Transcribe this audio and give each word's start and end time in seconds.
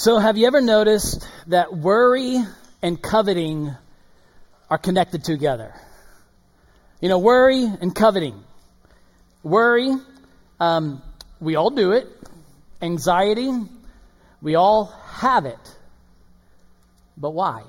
So, 0.00 0.20
have 0.20 0.38
you 0.38 0.46
ever 0.46 0.60
noticed 0.60 1.28
that 1.48 1.76
worry 1.76 2.38
and 2.82 3.02
coveting 3.02 3.74
are 4.70 4.78
connected 4.78 5.24
together? 5.24 5.74
You 7.00 7.08
know, 7.08 7.18
worry 7.18 7.64
and 7.64 7.92
coveting. 7.92 8.40
Worry, 9.42 9.92
um, 10.60 11.02
we 11.40 11.56
all 11.56 11.70
do 11.70 11.90
it. 11.90 12.06
Anxiety, 12.80 13.50
we 14.40 14.54
all 14.54 14.84
have 15.14 15.46
it. 15.46 15.76
But 17.16 17.30
why? 17.30 17.64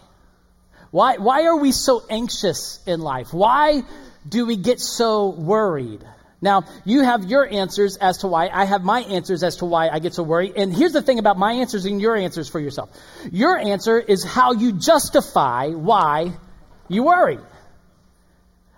Why, 0.91 1.17
why 1.17 1.45
are 1.45 1.57
we 1.57 1.71
so 1.71 2.03
anxious 2.11 2.79
in 2.85 2.99
life? 2.99 3.33
Why 3.33 3.81
do 4.27 4.45
we 4.45 4.55
get 4.55 4.79
so 4.79 5.29
worried? 5.29 6.05
Now, 6.41 6.63
you 6.85 7.01
have 7.01 7.25
your 7.25 7.47
answers 7.47 7.97
as 7.97 8.19
to 8.19 8.27
why. 8.27 8.47
I 8.47 8.63
have 8.63 8.83
my 8.83 9.01
answers 9.01 9.43
as 9.43 9.57
to 9.57 9.65
why 9.65 9.89
I 9.89 9.99
get 9.99 10.13
so 10.13 10.23
worried. 10.23 10.53
And 10.55 10.73
here's 10.73 10.93
the 10.93 11.01
thing 11.01 11.19
about 11.19 11.37
my 11.37 11.53
answers 11.53 11.85
and 11.85 11.99
your 11.99 12.15
answers 12.15 12.47
for 12.47 12.59
yourself. 12.59 12.89
Your 13.31 13.57
answer 13.57 13.99
is 13.99 14.23
how 14.23 14.53
you 14.53 14.73
justify 14.73 15.67
why 15.67 16.31
you 16.87 17.03
worry. 17.03 17.39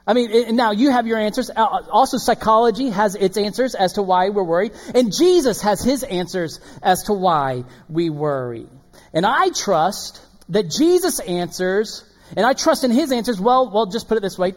I 0.08 0.14
mean, 0.14 0.55
now 0.55 0.72
you 0.72 0.90
have 0.90 1.05
your 1.05 1.20
answers. 1.20 1.52
Uh, 1.52 1.64
also, 1.92 2.18
psychology 2.18 2.90
has 2.90 3.14
its 3.14 3.38
answers 3.38 3.76
as 3.76 3.94
to 3.94 4.02
why 4.02 4.30
we're 4.30 4.44
worried. 4.44 4.74
And 4.96 5.13
Jesus 5.13 5.62
has 5.62 5.84
his 5.84 6.04
answers 6.04 6.60
as 6.82 7.04
to 7.04 7.13
why 7.13 7.63
we 7.88 8.10
worry. 8.10 8.66
And 9.13 9.26
I 9.26 9.50
trust 9.50 10.20
that 10.50 10.70
Jesus 10.70 11.20
answers, 11.20 12.04
and 12.35 12.46
I 12.46 12.54
trust 12.54 12.84
in 12.84 12.90
his 12.90 13.12
answers. 13.12 13.40
Well, 13.40 13.70
well, 13.70 13.85
just 13.85 14.07
put 14.07 14.18
it 14.18 14.22
this 14.22 14.38
way. 14.38 14.55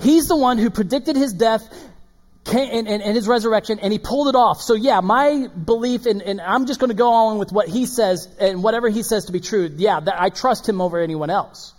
He's 0.00 0.26
the 0.28 0.36
one 0.36 0.56
who 0.56 0.70
predicted 0.70 1.16
his 1.16 1.34
death 1.34 1.68
and, 2.46 2.88
and, 2.88 3.02
and, 3.02 3.14
his 3.14 3.28
resurrection, 3.28 3.78
and 3.80 3.92
he 3.92 3.98
pulled 3.98 4.28
it 4.28 4.34
off. 4.34 4.62
So, 4.62 4.74
yeah, 4.74 5.00
my 5.00 5.48
belief, 5.48 6.06
in, 6.06 6.22
and 6.22 6.40
I'm 6.40 6.66
just 6.66 6.80
going 6.80 6.88
to 6.88 6.96
go 6.96 7.12
on 7.12 7.38
with 7.38 7.52
what 7.52 7.68
he 7.68 7.84
says 7.84 8.28
and 8.40 8.62
whatever 8.62 8.88
he 8.88 9.02
says 9.02 9.26
to 9.26 9.32
be 9.32 9.40
true. 9.40 9.70
Yeah, 9.76 10.00
that, 10.00 10.20
I 10.20 10.30
trust 10.30 10.68
him 10.68 10.80
over 10.80 10.98
anyone 10.98 11.30
else. 11.30 11.74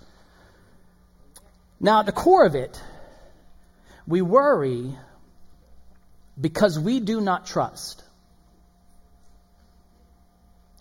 Now, 1.79 2.01
at 2.01 2.05
the 2.05 2.11
core 2.11 2.45
of 2.45 2.55
it, 2.55 2.79
we 4.05 4.21
worry 4.21 4.95
because 6.39 6.77
we 6.79 6.99
do 6.99 7.21
not 7.21 7.45
trust. 7.45 8.03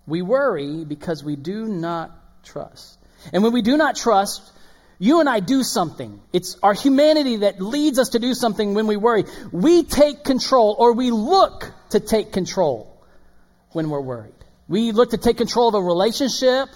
We 0.07 0.23
worry 0.23 0.85
because 0.85 1.23
we 1.23 1.37
do 1.37 1.67
not 1.67 2.11
trust. 2.43 2.99
And 3.33 3.43
when 3.43 3.53
we 3.53 3.63
do 3.63 3.77
not 3.77 3.97
trust, 3.97 4.51
you 4.99 5.21
and 5.21 5.29
I 5.29 5.41
do 5.41 5.63
something. 5.63 6.21
It's 6.33 6.57
our 6.63 6.75
humanity 6.75 7.37
that 7.39 7.61
leads 7.61 7.99
us 7.99 8.11
to 8.11 8.19
do 8.19 8.35
something 8.35 8.75
when 8.75 8.89
we 8.89 8.97
worry. 8.97 9.25
We 9.53 9.85
take 9.85 10.25
control 10.25 10.75
or 10.77 10.93
we 10.93 11.13
look 11.13 11.73
to 11.91 12.01
take 12.01 12.33
control 12.33 13.01
when 13.73 13.91
we're 13.91 14.01
worried. 14.01 14.35
We 14.67 14.91
look 14.91 15.11
to 15.11 15.17
take 15.17 15.37
control 15.37 15.69
of 15.69 15.75
a 15.75 15.81
relationship. 15.81 16.69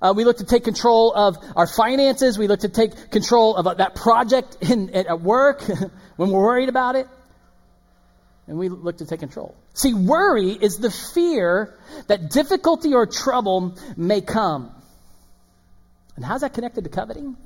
Uh, 0.00 0.14
we 0.16 0.24
look 0.24 0.38
to 0.38 0.44
take 0.44 0.62
control 0.62 1.12
of 1.12 1.36
our 1.56 1.66
finances. 1.66 2.38
We 2.38 2.46
look 2.46 2.60
to 2.60 2.68
take 2.68 3.10
control 3.10 3.56
of 3.56 3.66
uh, 3.66 3.74
that 3.74 3.96
project 3.96 4.58
in, 4.60 4.94
at 4.94 5.20
work 5.20 5.62
when 6.16 6.30
we're 6.30 6.40
worried 6.40 6.68
about 6.68 6.94
it. 6.94 7.08
And 8.46 8.56
we 8.56 8.68
look 8.68 8.98
to 8.98 9.06
take 9.06 9.20
control. 9.20 9.56
See, 9.74 9.92
worry 9.92 10.52
is 10.52 10.78
the 10.78 10.90
fear 10.90 11.76
that 12.06 12.30
difficulty 12.30 12.94
or 12.94 13.06
trouble 13.06 13.76
may 13.96 14.20
come. 14.20 14.72
And 16.16 16.24
how's 16.24 16.40
that 16.40 16.54
connected 16.54 16.84
to 16.84 16.90
coveting? 16.90 17.36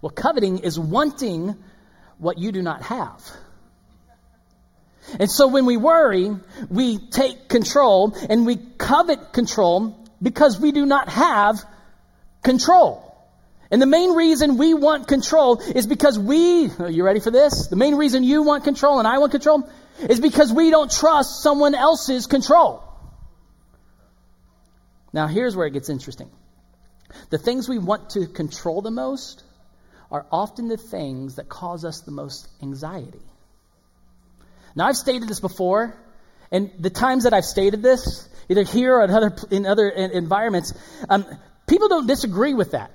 Well, 0.00 0.10
coveting 0.10 0.58
is 0.58 0.78
wanting 0.78 1.56
what 2.18 2.38
you 2.38 2.52
do 2.52 2.62
not 2.62 2.82
have. 2.82 3.22
And 5.18 5.30
so 5.30 5.48
when 5.48 5.64
we 5.64 5.76
worry, 5.76 6.36
we 6.68 6.98
take 6.98 7.48
control 7.48 8.14
and 8.28 8.44
we 8.44 8.56
covet 8.56 9.32
control 9.32 9.96
because 10.22 10.60
we 10.60 10.72
do 10.72 10.84
not 10.84 11.08
have 11.08 11.64
control. 12.42 13.04
And 13.70 13.80
the 13.82 13.86
main 13.86 14.14
reason 14.14 14.56
we 14.56 14.74
want 14.74 15.08
control 15.08 15.60
is 15.60 15.86
because 15.86 16.18
we, 16.18 16.70
are 16.78 16.90
you 16.90 17.04
ready 17.04 17.20
for 17.20 17.30
this? 17.30 17.68
The 17.68 17.76
main 17.76 17.96
reason 17.96 18.22
you 18.22 18.42
want 18.42 18.64
control 18.64 18.98
and 18.98 19.06
I 19.06 19.18
want 19.18 19.32
control 19.32 19.68
is 20.00 20.20
because 20.20 20.52
we 20.52 20.70
don't 20.70 20.90
trust 20.90 21.42
someone 21.42 21.74
else's 21.74 22.26
control. 22.26 22.82
Now 25.12 25.26
here's 25.26 25.56
where 25.56 25.66
it 25.66 25.72
gets 25.72 25.88
interesting. 25.88 26.30
The 27.30 27.38
things 27.38 27.68
we 27.68 27.78
want 27.78 28.10
to 28.10 28.26
control 28.26 28.82
the 28.82 28.90
most 28.90 29.42
are 30.10 30.26
often 30.32 30.68
the 30.68 30.76
things 30.76 31.36
that 31.36 31.48
cause 31.48 31.84
us 31.84 32.00
the 32.00 32.10
most 32.10 32.48
anxiety. 32.62 33.20
Now, 34.74 34.86
I've 34.86 34.96
stated 34.96 35.28
this 35.28 35.40
before, 35.40 35.94
and 36.50 36.70
the 36.78 36.90
times 36.90 37.24
that 37.24 37.34
I've 37.34 37.44
stated 37.44 37.82
this, 37.82 38.28
either 38.48 38.62
here 38.62 38.96
or 38.96 39.04
in 39.04 39.10
other, 39.10 39.36
in 39.50 39.66
other 39.66 39.88
environments, 39.88 40.72
um, 41.08 41.26
people 41.66 41.88
don't 41.88 42.06
disagree 42.06 42.54
with 42.54 42.72
that. 42.72 42.90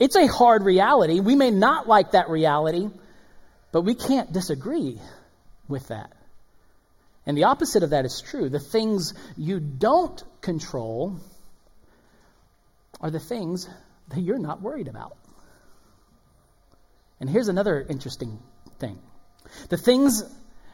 It's 0.00 0.16
a 0.16 0.26
hard 0.26 0.64
reality. 0.64 1.20
We 1.20 1.36
may 1.36 1.50
not 1.50 1.86
like 1.86 2.12
that 2.12 2.28
reality, 2.28 2.88
but 3.70 3.82
we 3.82 3.94
can't 3.94 4.32
disagree 4.32 5.00
with 5.68 5.88
that. 5.88 6.12
And 7.24 7.36
the 7.36 7.44
opposite 7.44 7.84
of 7.84 7.90
that 7.90 8.04
is 8.04 8.20
true. 8.20 8.48
The 8.48 8.58
things 8.58 9.14
you 9.36 9.60
don't 9.60 10.22
control 10.40 11.20
are 13.00 13.10
the 13.10 13.20
things 13.20 13.68
that 14.08 14.20
you're 14.20 14.38
not 14.38 14.60
worried 14.60 14.88
about. 14.88 15.16
And 17.22 17.30
here's 17.30 17.46
another 17.46 17.86
interesting 17.88 18.40
thing 18.80 18.98
the 19.68 19.76
things 19.76 20.24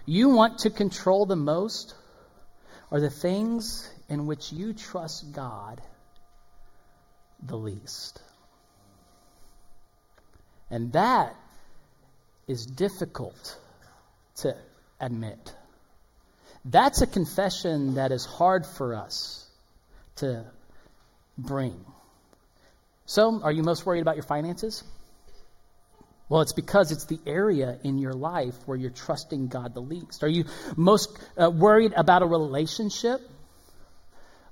you 0.07 0.31
want 0.31 0.61
to 0.61 0.71
control 0.71 1.27
the 1.27 1.37
most 1.37 1.95
are 2.91 3.01
the 3.01 3.11
things 3.11 3.87
in 4.09 4.27
which 4.27 4.51
you 4.51 4.73
trust 4.73 5.31
God 5.35 5.83
the 7.43 7.59
least. 7.59 8.23
And 10.71 10.91
that 10.95 11.37
is 12.47 12.65
difficult 12.65 13.59
to 14.37 14.57
admit. 14.99 15.55
That's 16.65 17.03
a 17.03 17.07
confession 17.07 17.97
that 17.97 18.11
is 18.11 18.25
hard 18.25 18.65
for 18.65 18.95
us 18.95 19.47
to 20.17 20.47
bring. 21.37 21.85
So, 23.05 23.43
are 23.43 23.53
you 23.53 23.63
most 23.63 23.85
worried 23.85 24.01
about 24.01 24.17
your 24.17 24.25
finances? 24.25 24.83
Well, 26.29 26.43
it's 26.43 26.53
because 26.53 26.93
it's 26.93 27.07
the 27.07 27.21
area 27.27 27.79
in 27.83 27.99
your 27.99 28.13
life 28.13 28.55
where 28.67 28.77
you're 28.77 28.91
trusting 28.91 29.49
God 29.49 29.73
the 29.73 29.81
least. 29.81 30.23
Are 30.23 30.29
you 30.29 30.45
most 30.77 31.19
uh, 31.41 31.51
worried 31.51 31.95
about 31.97 32.23
a 32.23 32.27
relationship? 32.27 33.21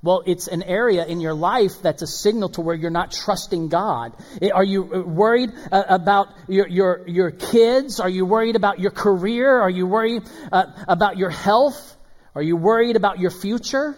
Well, 0.03 0.23
it's 0.25 0.47
an 0.49 0.63
area 0.63 1.05
in 1.05 1.21
your 1.21 1.35
life 1.35 1.83
that's 1.83 2.01
a 2.01 2.07
signal 2.07 2.51
to 2.51 2.61
where 2.61 2.75
you're 2.75 2.91
not 2.91 3.13
trusting 3.13 3.69
God. 3.69 4.15
Are 4.55 4.65
you 4.65 4.85
uh, 4.85 5.01
worried 5.03 5.51
uh, 5.71 5.85
about 5.89 6.29
your, 6.49 6.67
your, 6.69 7.09
your 7.09 7.31
kids? 7.31 8.01
Are 8.01 8.09
you 8.09 8.25
worried 8.25 8.57
about 8.57 8.79
your 8.79 8.91
career? 8.91 9.61
Are 9.61 9.71
you 9.71 9.87
worried 9.87 10.23
uh, 10.53 10.67
about 10.89 11.19
your 11.19 11.31
health? 11.31 11.97
Are 12.35 12.43
you 12.43 12.57
worried 12.57 12.97
about 12.97 13.19
your 13.19 13.31
future? 13.31 13.97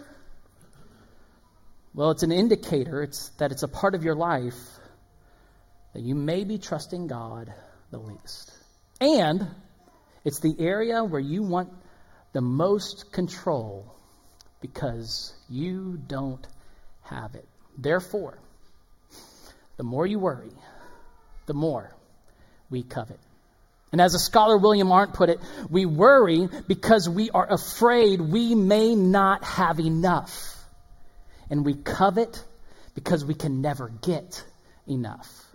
Well, 1.95 2.11
it's 2.11 2.23
an 2.23 2.33
indicator 2.33 3.03
it's, 3.03 3.29
that 3.39 3.53
it's 3.53 3.63
a 3.63 3.69
part 3.69 3.95
of 3.95 4.03
your 4.03 4.15
life 4.15 4.59
that 5.95 6.03
you 6.03 6.15
may 6.15 6.45
be 6.45 6.59
trusting 6.59 7.07
God 7.07 7.53
the 7.91 7.99
least. 7.99 8.53
And 9.01 9.47
it's 10.25 10.41
the 10.41 10.55
area 10.59 11.05
where 11.05 11.21
you 11.21 11.43
want 11.43 11.71
the 12.33 12.41
most 12.41 13.13
control 13.13 13.95
because 14.61 15.33
you 15.49 15.99
don't 16.07 16.47
have 17.03 17.35
it. 17.35 17.47
Therefore, 17.77 18.39
the 19.77 19.85
more 19.85 20.07
you 20.07 20.19
worry, 20.19 20.53
the 21.47 21.55
more 21.55 21.95
we 22.69 22.83
covet. 22.83 23.19
And 23.91 24.01
as 24.01 24.15
a 24.15 24.19
scholar, 24.19 24.59
William 24.59 24.93
Arndt 24.93 25.15
put 25.15 25.31
it, 25.31 25.41
we 25.71 25.87
worry 25.87 26.49
because 26.67 27.09
we 27.09 27.31
are 27.31 27.51
afraid 27.51 28.21
we 28.21 28.55
may 28.55 28.95
not 28.95 29.45
have 29.45 29.81
enough. 29.81 30.55
And 31.49 31.65
we 31.65 31.75
covet 31.75 32.45
because 32.95 33.25
we 33.25 33.35
can 33.35 33.63
never 33.63 33.89
get 33.89 34.45
enough. 34.87 35.48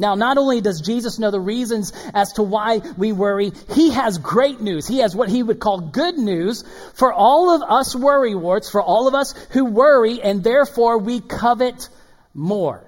Now, 0.00 0.14
not 0.14 0.38
only 0.38 0.60
does 0.60 0.80
Jesus 0.80 1.18
know 1.18 1.32
the 1.32 1.40
reasons 1.40 1.92
as 2.14 2.34
to 2.34 2.42
why 2.42 2.82
we 2.96 3.12
worry, 3.12 3.52
he 3.72 3.90
has 3.90 4.18
great 4.18 4.60
news. 4.60 4.86
He 4.86 4.98
has 4.98 5.16
what 5.16 5.28
he 5.28 5.42
would 5.42 5.58
call 5.58 5.80
good 5.80 6.16
news 6.16 6.64
for 6.94 7.12
all 7.12 7.50
of 7.50 7.62
us 7.62 7.96
worrywarts, 7.96 8.70
for 8.70 8.80
all 8.80 9.08
of 9.08 9.14
us 9.14 9.34
who 9.50 9.64
worry, 9.64 10.22
and 10.22 10.44
therefore 10.44 10.98
we 10.98 11.20
covet 11.20 11.88
more. 12.32 12.84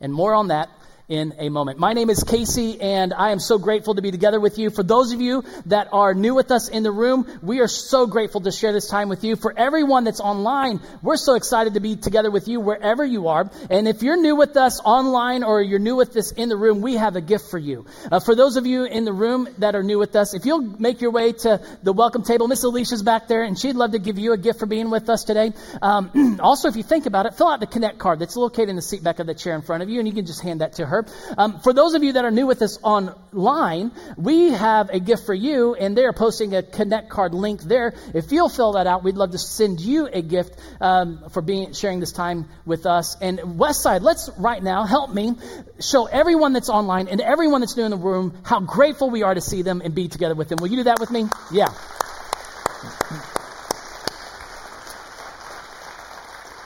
And 0.00 0.12
more 0.12 0.34
on 0.34 0.48
that 0.48 0.70
in 1.08 1.34
a 1.38 1.48
moment. 1.48 1.78
My 1.78 1.92
name 1.92 2.10
is 2.10 2.24
Casey, 2.24 2.80
and 2.80 3.14
I 3.14 3.30
am 3.30 3.38
so 3.38 3.58
grateful 3.58 3.94
to 3.94 4.02
be 4.02 4.10
together 4.10 4.40
with 4.40 4.58
you. 4.58 4.70
For 4.70 4.82
those 4.82 5.12
of 5.12 5.20
you 5.20 5.44
that 5.66 5.88
are 5.92 6.14
new 6.14 6.34
with 6.34 6.50
us 6.50 6.68
in 6.68 6.82
the 6.82 6.90
room, 6.90 7.28
we 7.42 7.60
are 7.60 7.68
so 7.68 8.08
grateful 8.08 8.40
to 8.40 8.50
share 8.50 8.72
this 8.72 8.88
time 8.88 9.08
with 9.08 9.22
you. 9.22 9.36
For 9.36 9.54
everyone 9.56 10.02
that's 10.02 10.18
online, 10.18 10.80
we're 11.02 11.16
so 11.16 11.34
excited 11.34 11.74
to 11.74 11.80
be 11.80 11.94
together 11.94 12.30
with 12.30 12.48
you 12.48 12.58
wherever 12.58 13.04
you 13.04 13.28
are. 13.28 13.48
And 13.70 13.86
if 13.86 14.02
you're 14.02 14.20
new 14.20 14.34
with 14.34 14.56
us 14.56 14.80
online 14.80 15.44
or 15.44 15.62
you're 15.62 15.78
new 15.78 15.94
with 15.94 16.16
us 16.16 16.32
in 16.32 16.48
the 16.48 16.56
room, 16.56 16.80
we 16.80 16.96
have 16.96 17.14
a 17.14 17.20
gift 17.20 17.50
for 17.50 17.58
you. 17.58 17.86
Uh, 18.10 18.18
for 18.18 18.34
those 18.34 18.56
of 18.56 18.66
you 18.66 18.84
in 18.84 19.04
the 19.04 19.12
room 19.12 19.48
that 19.58 19.76
are 19.76 19.84
new 19.84 20.00
with 20.00 20.16
us, 20.16 20.34
if 20.34 20.44
you'll 20.44 20.62
make 20.62 21.00
your 21.00 21.12
way 21.12 21.32
to 21.32 21.60
the 21.84 21.92
welcome 21.92 22.24
table, 22.24 22.48
Miss 22.48 22.64
Alicia's 22.64 23.04
back 23.04 23.28
there, 23.28 23.44
and 23.44 23.56
she'd 23.56 23.76
love 23.76 23.92
to 23.92 24.00
give 24.00 24.18
you 24.18 24.32
a 24.32 24.38
gift 24.38 24.58
for 24.58 24.66
being 24.66 24.90
with 24.90 25.08
us 25.08 25.22
today. 25.22 25.52
Um, 25.80 26.38
also, 26.42 26.66
if 26.66 26.74
you 26.74 26.82
think 26.82 27.06
about 27.06 27.26
it, 27.26 27.34
fill 27.34 27.48
out 27.48 27.60
the 27.60 27.66
Connect 27.66 27.98
card 27.98 28.18
that's 28.18 28.36
located 28.36 28.70
in 28.70 28.76
the 28.76 28.82
seat 28.82 29.04
back 29.04 29.20
of 29.20 29.28
the 29.28 29.34
chair 29.34 29.54
in 29.54 29.62
front 29.62 29.84
of 29.84 29.88
you, 29.88 30.00
and 30.00 30.08
you 30.08 30.14
can 30.14 30.26
just 30.26 30.42
hand 30.42 30.62
that 30.62 30.72
to 30.74 30.86
her 30.86 30.95
her. 30.96 31.06
Um, 31.36 31.60
for 31.60 31.72
those 31.72 31.94
of 31.94 32.02
you 32.02 32.12
that 32.14 32.24
are 32.24 32.30
new 32.30 32.46
with 32.46 32.62
us 32.62 32.78
online, 32.82 33.92
we 34.16 34.50
have 34.50 34.90
a 34.90 35.00
gift 35.00 35.26
for 35.26 35.34
you, 35.34 35.74
and 35.74 35.96
they're 35.96 36.12
posting 36.12 36.54
a 36.54 36.62
Connect 36.62 37.08
card 37.08 37.34
link 37.34 37.62
there. 37.62 37.94
If 38.14 38.32
you'll 38.32 38.48
fill 38.48 38.72
that 38.72 38.86
out, 38.86 39.04
we'd 39.04 39.16
love 39.16 39.32
to 39.32 39.38
send 39.38 39.80
you 39.80 40.06
a 40.06 40.22
gift 40.22 40.58
um, 40.80 41.28
for 41.30 41.42
being 41.42 41.72
sharing 41.72 42.00
this 42.00 42.12
time 42.12 42.48
with 42.64 42.86
us. 42.86 43.16
And 43.20 43.38
Westside, 43.38 44.02
let's 44.02 44.30
right 44.38 44.62
now 44.62 44.84
help 44.84 45.12
me 45.12 45.34
show 45.80 46.06
everyone 46.06 46.52
that's 46.52 46.68
online 46.68 47.08
and 47.08 47.20
everyone 47.20 47.60
that's 47.60 47.76
new 47.76 47.84
in 47.84 47.90
the 47.90 47.96
room 47.96 48.36
how 48.42 48.60
grateful 48.60 49.10
we 49.10 49.22
are 49.22 49.34
to 49.34 49.40
see 49.40 49.62
them 49.62 49.82
and 49.84 49.94
be 49.94 50.08
together 50.08 50.34
with 50.34 50.48
them. 50.48 50.58
Will 50.60 50.68
you 50.68 50.78
do 50.78 50.84
that 50.84 51.00
with 51.00 51.10
me? 51.10 51.28
Yeah. 51.52 51.72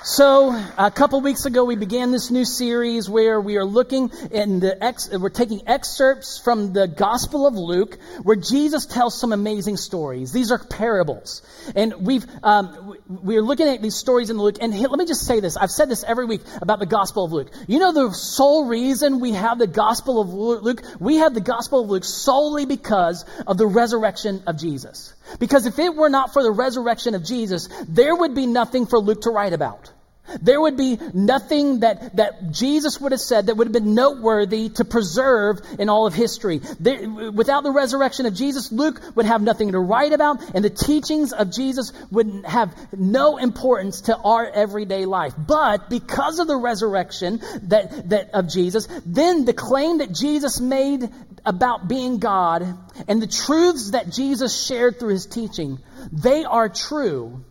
So, 0.03 0.59
a 0.79 0.91
couple 0.91 1.21
weeks 1.21 1.45
ago, 1.45 1.67
we 1.67 1.77
began 1.77 2.11
this 2.11 2.31
new 2.31 2.47
series 2.47 3.07
where 3.07 3.39
we 3.39 3.59
are 3.59 3.67
looking 3.67 4.11
in 4.31 4.59
the 4.59 4.83
ex, 4.83 5.11
we're 5.11 5.29
taking 5.29 5.69
excerpts 5.69 6.39
from 6.39 6.73
the 6.73 6.89
Gospel 6.89 7.47
of 7.47 7.53
Luke, 7.55 7.99
where 8.23 8.37
Jesus 8.37 8.87
tells 8.87 9.21
some 9.21 9.35
amazing 9.35 9.77
stories. 9.77 10.33
These 10.33 10.53
are 10.53 10.59
parables, 10.59 11.43
and 11.77 12.07
we've 12.07 12.25
um, 12.43 12.97
we're 13.09 13.43
looking 13.43 13.69
at 13.69 13.83
these 13.83 13.95
stories 13.95 14.31
in 14.31 14.39
Luke. 14.39 14.57
And 14.63 14.73
let 14.73 14.99
me 14.99 15.05
just 15.05 15.27
say 15.27 15.41
this: 15.41 15.59
I've 15.59 15.71
said 15.71 15.91
this 15.91 16.03
every 16.03 16.25
week 16.25 16.41
about 16.63 16.79
the 16.79 16.87
Gospel 16.87 17.27
of 17.27 17.33
Luke. 17.33 17.51
You 17.69 17.79
know, 17.79 17.93
the 17.93 18.15
sole 18.15 18.69
reason 18.69 19.21
we 19.21 19.33
have 19.33 19.59
the 19.59 19.67
Gospel 19.67 20.19
of 20.19 20.33
Luke, 20.33 20.83
we 20.99 21.17
have 21.17 21.35
the 21.35 21.43
Gospel 21.43 21.83
of 21.83 21.91
Luke 21.91 22.05
solely 22.05 22.65
because 22.65 23.27
of 23.47 23.59
the 23.59 23.67
resurrection 23.67 24.45
of 24.47 24.57
Jesus. 24.57 25.13
Because 25.39 25.67
if 25.67 25.79
it 25.79 25.95
were 25.95 26.09
not 26.09 26.33
for 26.33 26.43
the 26.43 26.51
resurrection 26.51 27.15
of 27.15 27.23
Jesus, 27.23 27.69
there 27.89 28.15
would 28.15 28.35
be 28.35 28.47
nothing 28.47 28.87
for 28.87 28.99
Luke 28.99 29.23
to 29.23 29.31
write 29.31 29.53
about. 29.53 29.93
There 30.41 30.61
would 30.61 30.77
be 30.77 30.99
nothing 31.13 31.81
that, 31.81 32.17
that 32.17 32.53
Jesus 32.53 33.01
would 33.01 33.13
have 33.13 33.21
said 33.21 33.47
that 33.47 33.57
would 33.57 33.67
have 33.67 33.73
been 33.73 33.95
noteworthy 33.95 34.69
to 34.71 34.85
preserve 34.85 35.61
in 35.79 35.89
all 35.89 36.07
of 36.07 36.15
history. 36.15 36.61
There, 36.79 37.09
without 37.33 37.63
the 37.65 37.73
resurrection 37.73 38.27
of 38.27 38.35
Jesus, 38.35 38.71
Luke 38.71 39.01
would 39.17 39.27
have 39.27 39.43
nothing 39.43 39.73
to 39.73 39.81
write 39.81 40.13
about, 40.13 40.39
and 40.55 40.65
the 40.65 40.71
teachings 40.71 41.33
of 41.33 41.53
Jesus 41.53 41.93
would 42.11 42.45
have 42.45 42.75
no 42.97 43.39
importance 43.39 44.03
to 44.03 44.17
our 44.17 44.49
everyday 44.49 45.05
life. 45.05 45.35
But 45.37 45.91
because 45.91 46.39
of 46.39 46.47
the 46.47 46.57
resurrection 46.57 47.41
that, 47.63 48.11
that 48.11 48.31
of 48.33 48.49
Jesus, 48.49 48.89
then 49.05 49.45
the 49.45 49.55
claim 49.55 49.99
that 49.99 50.13
Jesus 50.13 50.61
made 50.61 51.09
about 51.45 51.89
being 51.89 52.19
God 52.19 52.79
and 53.09 53.21
the 53.21 53.27
truths 53.27 53.93
that 53.93 54.11
Jesus 54.11 54.65
shared 54.65 54.99
through 54.99 55.11
his 55.11 55.27
teaching, 55.27 55.79
they 56.13 56.45
are 56.45 56.69
true 56.69 57.45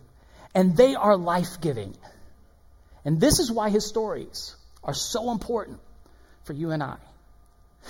and 0.54 0.76
they 0.76 0.94
are 0.94 1.16
life 1.16 1.60
giving. 1.60 1.94
And 3.04 3.20
this 3.20 3.38
is 3.38 3.50
why 3.50 3.70
his 3.70 3.86
stories 3.86 4.54
are 4.82 4.94
so 4.94 5.30
important 5.30 5.78
for 6.44 6.52
you 6.52 6.70
and 6.70 6.82
I. 6.82 6.96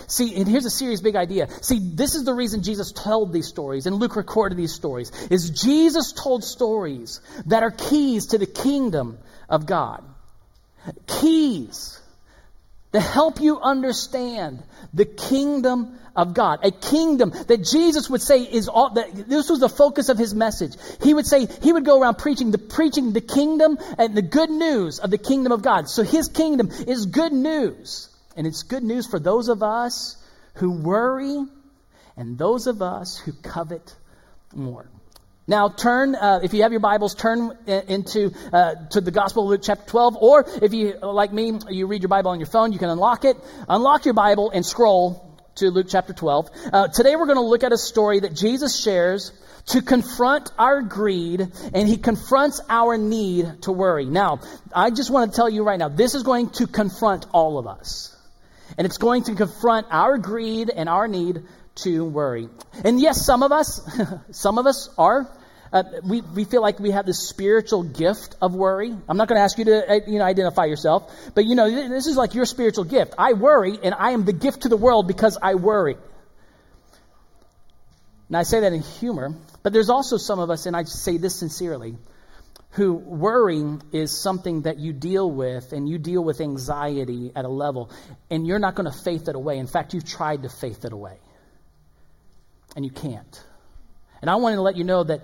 See, 0.07 0.37
and 0.37 0.49
here's 0.49 0.67
a 0.67 0.71
serious 0.71 1.01
big 1.01 1.17
idea. 1.17 1.49
See, 1.63 1.81
this 1.81 2.15
is 2.15 2.25
the 2.25 2.33
reason 2.33 2.63
Jesus 2.63 2.93
told 2.93 3.33
these 3.33 3.49
stories, 3.49 3.87
and 3.87 3.97
Luke 3.97 4.17
recorded 4.17 4.57
these 4.57 4.73
stories, 4.73 5.11
is 5.31 5.51
Jesus 5.51 6.13
told 6.13 6.45
stories 6.45 7.21
that 7.47 7.63
are 7.63 7.73
keys 7.73 8.27
to 8.27 8.39
the 8.39 8.47
kingdom 8.47 9.19
of 9.49 9.67
God. 9.67 10.05
Keys 11.07 12.00
to 12.93 13.01
help 13.01 13.41
you 13.41 13.61
understand 13.61 14.63
the 14.93 15.05
kingdom 15.05 15.99
of 16.17 16.35
God. 16.35 16.61
A 16.65 16.71
kingdom 16.71 17.33
that 17.47 17.65
Jesus 17.65 18.11
would 18.11 18.23
say 18.23 18.43
is 18.43 18.69
all, 18.69 18.95
that 18.95 19.29
this 19.29 19.49
was 19.49 19.61
the 19.61 19.69
focus 19.69 20.09
of 20.09 20.19
his 20.19 20.35
message. 20.35 20.75
He 21.03 21.15
would 21.15 21.27
say, 21.27 21.47
he 21.63 21.73
would 21.73 21.85
go 21.85 22.01
around 22.01 22.19
preaching 22.19 22.51
the, 22.51 22.59
preaching 22.59 23.13
the 23.13 23.21
kingdom 23.21 23.79
and 23.99 24.15
the 24.17 24.23
good 24.23 24.51
news 24.51 24.99
of 24.99 25.11
the 25.11 25.19
kingdom 25.19 25.53
of 25.53 25.63
God. 25.63 25.89
So 25.89 26.03
his 26.03 26.29
kingdom 26.29 26.71
is 26.87 27.07
good 27.07 27.33
news. 27.33 28.09
And 28.37 28.47
it's 28.47 28.63
good 28.63 28.83
news 28.83 29.07
for 29.07 29.19
those 29.19 29.49
of 29.49 29.63
us 29.63 30.17
who 30.55 30.71
worry 30.71 31.45
and 32.17 32.39
those 32.39 32.67
of 32.67 32.83
us 32.83 33.19
who 33.19 33.33
covet 33.33 33.95
more. 34.55 34.89
Now, 35.51 35.69
turn, 35.69 36.15
uh, 36.15 36.39
if 36.45 36.55
you 36.55 36.63
have 36.63 36.71
your 36.71 36.81
Bibles, 36.81 37.17
turn 37.17 37.59
into 37.67 38.31
uh, 38.53 38.77
to 38.91 39.01
the 39.01 39.11
Gospel 39.11 39.43
of 39.43 39.49
Luke 39.49 39.63
chapter 39.65 39.85
12, 39.85 40.17
or 40.17 40.47
if 40.63 40.73
you, 40.73 40.97
like 41.03 41.33
me, 41.33 41.59
you 41.69 41.89
read 41.89 42.03
your 42.03 42.09
Bible 42.09 42.31
on 42.31 42.39
your 42.39 42.47
phone, 42.47 42.73
you 42.73 42.79
can 42.79 42.89
unlock 42.89 43.25
it. 43.25 43.37
Unlock 43.69 44.05
your 44.05 44.15
Bible 44.15 44.53
and 44.53 44.65
scroll 44.65 45.37
to 45.57 45.73
Luke 45.73 45.89
chapter 45.91 46.13
12. 46.13 46.51
Uh, 46.73 46.87
today 46.87 47.17
we're 47.17 47.27
going 47.27 47.35
to 47.37 47.43
look 47.43 47.65
at 47.65 47.73
a 47.73 47.77
story 47.77 48.21
that 48.21 48.33
Jesus 48.33 48.81
shares 48.81 49.33
to 49.71 49.83
confront 49.83 50.53
our 50.57 50.83
greed 50.83 51.41
and 51.75 51.89
he 51.89 51.97
confronts 51.97 52.61
our 52.69 52.97
need 52.97 53.63
to 53.63 53.73
worry. 53.73 54.05
Now, 54.05 54.39
I 54.73 54.91
just 54.91 55.11
want 55.11 55.33
to 55.33 55.37
tell 55.37 55.51
you 55.51 55.65
right 55.65 55.81
now, 55.81 55.89
this 55.89 56.15
is 56.15 56.23
going 56.23 56.51
to 56.51 56.69
confront 56.69 57.27
all 57.33 57.59
of 57.59 57.67
us. 57.67 58.17
And 58.79 58.87
it's 58.87 58.99
going 58.99 59.25
to 59.25 59.35
confront 59.35 59.89
our 59.91 60.17
greed 60.17 60.71
and 60.71 60.89
our 60.89 61.09
need 61.09 61.43
to 61.83 62.05
worry. 62.05 62.49
And 62.85 63.01
yes, 63.01 63.27
some 63.27 63.43
of 63.43 63.51
us, 63.51 63.81
some 64.31 64.57
of 64.57 64.67
us 64.67 64.89
are 64.97 65.29
uh, 65.73 65.85
we, 66.03 66.21
we 66.21 66.45
feel 66.45 66.63
like 66.63 66.81
we 66.81 66.91
have 66.91 67.07
this 67.07 67.29
spiritual 67.29 67.85
gift 67.85 68.35
of 68.43 68.55
worry. 68.55 68.95
I'm 69.09 69.17
not 69.17 69.29
going 69.29 69.39
to 69.39 69.43
ask 69.43 69.57
you 69.57 69.67
to 69.67 69.91
uh, 69.91 70.01
you 70.07 70.19
know, 70.19 70.25
identify 70.25 70.65
yourself, 70.65 71.13
but 71.35 71.45
you 71.45 71.55
know, 71.55 71.71
this 71.71 72.07
is 72.07 72.17
like 72.17 72.35
your 72.35 72.45
spiritual 72.45 72.85
gift. 72.85 73.15
I 73.17 73.35
worry, 73.35 73.79
and 73.83 73.95
I 73.95 74.11
am 74.11 74.25
the 74.25 74.33
gift 74.33 74.63
to 74.63 74.69
the 74.69 74.77
world 74.77 75.07
because 75.07 75.39
I 75.41 75.55
worry. 75.55 75.97
And 78.29 78.37
I 78.37 78.43
say 78.43 78.61
that 78.61 78.73
in 78.73 78.83
humor, 78.83 79.35
but 79.63 79.73
there's 79.73 79.91
also 79.91 80.17
some 80.17 80.39
of 80.39 80.51
us, 80.51 80.67
and 80.67 80.77
I 80.77 80.85
say 80.85 81.19
this 81.19 81.37
sincerely, 81.37 81.97
who 82.71 82.95
worrying 82.95 83.83
is 83.93 84.17
something 84.17 84.63
that 84.63 84.79
you 84.79 84.93
deal 84.93 85.29
with, 85.31 85.73
and 85.73 85.89
you 85.89 85.99
deal 85.99 86.23
with 86.23 86.41
anxiety 86.41 87.33
at 87.35 87.45
a 87.45 87.49
level, 87.49 87.91
and 88.29 88.47
you're 88.47 88.61
not 88.61 88.75
going 88.75 88.91
to 88.91 88.97
faith 88.97 89.29
it 89.29 89.35
away. 89.37 89.59
In 89.59 89.67
fact, 89.67 89.95
you've 89.95 90.05
tried 90.05 90.43
to 90.43 90.49
faith 90.49 90.85
it 90.85 90.93
away, 90.93 91.19
and 92.75 92.85
you 92.85 92.91
can't. 92.91 93.45
And 94.21 94.29
I 94.31 94.37
want 94.37 94.55
to 94.55 94.63
let 94.63 94.77
you 94.77 94.85
know 94.85 95.03
that 95.05 95.23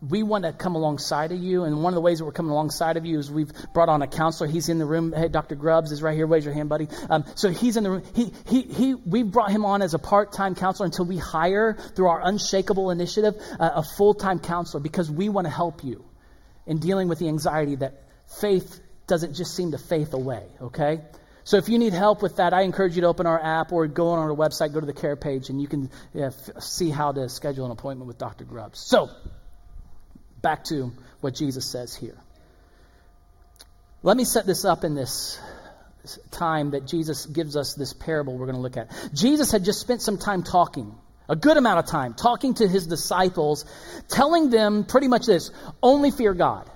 we 0.00 0.22
want 0.22 0.44
to 0.44 0.52
come 0.52 0.74
alongside 0.74 1.32
of 1.32 1.38
you. 1.38 1.64
And 1.64 1.82
one 1.82 1.92
of 1.92 1.94
the 1.94 2.00
ways 2.00 2.18
that 2.18 2.24
we're 2.24 2.32
coming 2.32 2.52
alongside 2.52 2.96
of 2.96 3.04
you 3.04 3.18
is 3.18 3.30
we've 3.30 3.52
brought 3.74 3.88
on 3.88 4.02
a 4.02 4.06
counselor. 4.06 4.48
He's 4.48 4.68
in 4.68 4.78
the 4.78 4.86
room. 4.86 5.12
Hey, 5.12 5.28
Dr. 5.28 5.54
Grubbs 5.54 5.92
is 5.92 6.02
right 6.02 6.16
here. 6.16 6.26
Raise 6.26 6.44
your 6.44 6.54
hand, 6.54 6.68
buddy. 6.68 6.88
Um, 7.10 7.24
so 7.34 7.50
he's 7.50 7.76
in 7.76 7.84
the 7.84 7.90
room. 7.90 8.02
He, 8.14 8.32
he, 8.46 8.62
he, 8.62 8.94
we 8.94 9.22
brought 9.22 9.50
him 9.50 9.64
on 9.64 9.82
as 9.82 9.94
a 9.94 9.98
part 9.98 10.32
time 10.32 10.54
counselor 10.54 10.86
until 10.86 11.04
we 11.04 11.18
hire, 11.18 11.74
through 11.94 12.08
our 12.08 12.20
Unshakable 12.24 12.90
initiative, 12.90 13.34
uh, 13.60 13.70
a 13.74 13.82
full 13.82 14.14
time 14.14 14.38
counselor 14.38 14.82
because 14.82 15.10
we 15.10 15.28
want 15.28 15.46
to 15.46 15.52
help 15.52 15.84
you 15.84 16.04
in 16.66 16.78
dealing 16.78 17.08
with 17.08 17.18
the 17.18 17.28
anxiety 17.28 17.76
that 17.76 18.02
faith 18.40 18.80
doesn't 19.06 19.34
just 19.34 19.54
seem 19.54 19.72
to 19.72 19.78
faith 19.78 20.12
away, 20.12 20.44
okay? 20.60 21.00
So 21.44 21.56
if 21.56 21.70
you 21.70 21.78
need 21.78 21.94
help 21.94 22.20
with 22.20 22.36
that, 22.36 22.52
I 22.52 22.60
encourage 22.62 22.94
you 22.94 23.00
to 23.00 23.06
open 23.06 23.26
our 23.26 23.42
app 23.42 23.72
or 23.72 23.86
go 23.86 24.08
on 24.08 24.18
our 24.18 24.28
website, 24.36 24.74
go 24.74 24.80
to 24.80 24.86
the 24.86 24.92
care 24.92 25.16
page, 25.16 25.48
and 25.48 25.62
you 25.62 25.66
can 25.66 25.90
yeah, 26.12 26.26
f- 26.26 26.62
see 26.62 26.90
how 26.90 27.12
to 27.12 27.30
schedule 27.30 27.64
an 27.64 27.70
appointment 27.70 28.06
with 28.06 28.18
Dr. 28.18 28.44
Grubbs. 28.44 28.80
So, 28.80 29.08
back 30.42 30.64
to 30.64 30.92
what 31.20 31.34
Jesus 31.34 31.66
says 31.66 31.94
here. 31.94 32.16
Let 34.02 34.16
me 34.16 34.24
set 34.24 34.46
this 34.46 34.64
up 34.64 34.84
in 34.84 34.94
this 34.94 35.40
time 36.30 36.70
that 36.70 36.86
Jesus 36.86 37.26
gives 37.26 37.56
us 37.56 37.74
this 37.74 37.92
parable 37.92 38.36
we're 38.36 38.46
going 38.46 38.56
to 38.56 38.62
look 38.62 38.76
at. 38.76 38.90
Jesus 39.12 39.50
had 39.50 39.64
just 39.64 39.80
spent 39.80 40.00
some 40.02 40.18
time 40.18 40.42
talking, 40.42 40.94
a 41.28 41.36
good 41.36 41.56
amount 41.56 41.80
of 41.80 41.86
time, 41.86 42.14
talking 42.14 42.54
to 42.54 42.68
his 42.68 42.86
disciples, 42.86 43.64
telling 44.08 44.50
them 44.50 44.84
pretty 44.84 45.08
much 45.08 45.26
this 45.26 45.50
only 45.82 46.10
fear 46.10 46.32
God. 46.34 46.70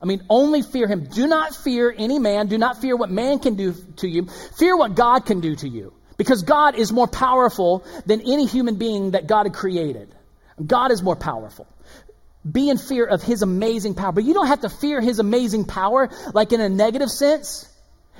I 0.00 0.04
mean, 0.04 0.22
only 0.28 0.62
fear 0.62 0.88
him. 0.88 1.04
Do 1.04 1.28
not 1.28 1.54
fear 1.54 1.94
any 1.96 2.18
man. 2.18 2.48
Do 2.48 2.58
not 2.58 2.80
fear 2.80 2.96
what 2.96 3.10
man 3.10 3.38
can 3.38 3.54
do 3.54 3.72
to 3.98 4.08
you. 4.08 4.26
Fear 4.56 4.76
what 4.76 4.96
God 4.96 5.26
can 5.26 5.40
do 5.40 5.54
to 5.54 5.68
you. 5.68 5.92
Because 6.16 6.42
God 6.42 6.74
is 6.74 6.92
more 6.92 7.06
powerful 7.06 7.84
than 8.04 8.20
any 8.20 8.46
human 8.46 8.76
being 8.76 9.12
that 9.12 9.28
God 9.28 9.46
had 9.46 9.54
created. 9.54 10.12
God 10.64 10.90
is 10.90 11.02
more 11.02 11.14
powerful 11.14 11.68
be 12.50 12.68
in 12.68 12.78
fear 12.78 13.04
of 13.04 13.22
his 13.22 13.42
amazing 13.42 13.94
power. 13.94 14.12
But 14.12 14.24
you 14.24 14.34
don't 14.34 14.48
have 14.48 14.62
to 14.62 14.68
fear 14.68 15.00
his 15.00 15.18
amazing 15.18 15.64
power 15.64 16.10
like 16.34 16.52
in 16.52 16.60
a 16.60 16.68
negative 16.68 17.10
sense. 17.10 17.68